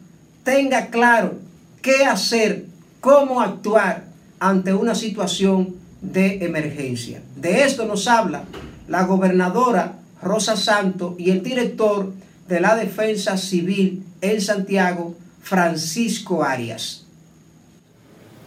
tenga 0.44 0.88
claro 0.88 1.38
qué 1.81 2.05
hacer, 2.05 2.66
cómo 3.02 3.40
actuar 3.42 4.04
ante 4.38 4.72
una 4.72 4.94
situación 4.94 5.74
de 6.00 6.44
emergencia. 6.44 7.20
De 7.36 7.64
esto 7.64 7.84
nos 7.84 8.06
habla 8.06 8.44
la 8.88 9.02
gobernadora 9.02 9.98
Rosa 10.22 10.56
Santo 10.56 11.16
y 11.18 11.32
el 11.32 11.42
director 11.42 12.12
de 12.48 12.60
la 12.60 12.76
Defensa 12.76 13.36
Civil 13.36 14.06
en 14.20 14.40
Santiago, 14.40 15.16
Francisco 15.42 16.44
Arias. 16.44 17.04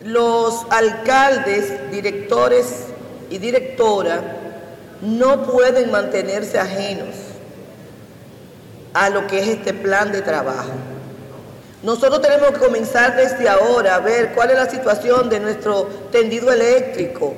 Los 0.04 0.66
alcaldes, 0.70 1.92
directores 1.92 2.86
y 3.30 3.40
directora 3.40 4.38
no 5.02 5.44
pueden 5.44 5.92
mantenerse 5.92 6.60
ajenos 6.60 7.14
a 8.94 9.10
lo 9.10 9.28
que 9.28 9.40
es 9.40 9.48
este 9.50 9.74
plan 9.74 10.14
de 10.14 10.22
trabajo. 10.22 10.95
Nosotros 11.86 12.20
tenemos 12.20 12.50
que 12.50 12.58
comenzar 12.58 13.16
desde 13.16 13.48
ahora 13.48 13.94
a 13.94 14.00
ver 14.00 14.34
cuál 14.34 14.50
es 14.50 14.58
la 14.58 14.68
situación 14.68 15.30
de 15.30 15.40
nuestro 15.40 15.84
tendido 16.12 16.52
eléctrico. 16.52 17.36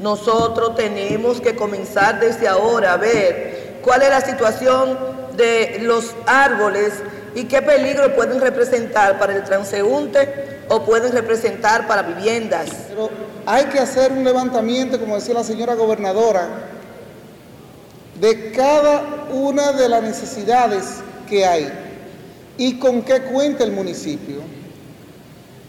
Nosotros 0.00 0.74
tenemos 0.74 1.40
que 1.40 1.54
comenzar 1.54 2.18
desde 2.18 2.48
ahora 2.48 2.94
a 2.94 2.96
ver 2.96 3.78
cuál 3.82 4.02
es 4.02 4.10
la 4.10 4.20
situación 4.20 4.98
de 5.36 5.78
los 5.82 6.12
árboles 6.26 6.94
y 7.36 7.44
qué 7.44 7.62
peligro 7.62 8.16
pueden 8.16 8.40
representar 8.40 9.20
para 9.20 9.36
el 9.36 9.44
transeúnte 9.44 10.62
o 10.68 10.82
pueden 10.82 11.12
representar 11.12 11.86
para 11.86 12.02
viviendas. 12.02 12.68
Pero 12.88 13.10
hay 13.46 13.66
que 13.66 13.78
hacer 13.78 14.10
un 14.10 14.24
levantamiento, 14.24 14.98
como 14.98 15.14
decía 15.14 15.34
la 15.34 15.44
señora 15.44 15.74
gobernadora, 15.74 16.48
de 18.20 18.50
cada 18.50 19.28
una 19.30 19.70
de 19.70 19.88
las 19.88 20.02
necesidades 20.02 20.96
que 21.28 21.46
hay 21.46 21.89
y 22.60 22.74
con 22.74 23.00
qué 23.00 23.22
cuenta 23.22 23.64
el 23.64 23.72
municipio. 23.72 24.42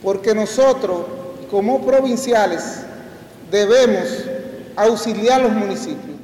Porque 0.03 0.35
nosotros, 0.35 1.05
como 1.49 1.85
provinciales, 1.85 2.81
debemos 3.49 4.09
auxiliar 4.75 5.39
a 5.39 5.43
los 5.43 5.53
municipios. 5.53 6.17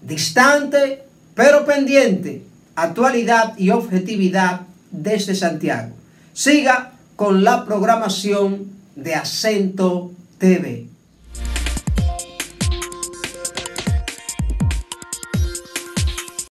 Distante, 0.00 1.02
pero 1.34 1.64
pendiente, 1.64 2.44
actualidad 2.76 3.58
y 3.58 3.70
objetividad 3.70 4.60
desde 4.92 5.34
Santiago. 5.34 5.90
Siga 6.34 6.92
con 7.16 7.42
la 7.42 7.64
programación 7.64 8.70
de 8.94 9.16
Acento 9.16 10.12
TV. 10.38 10.86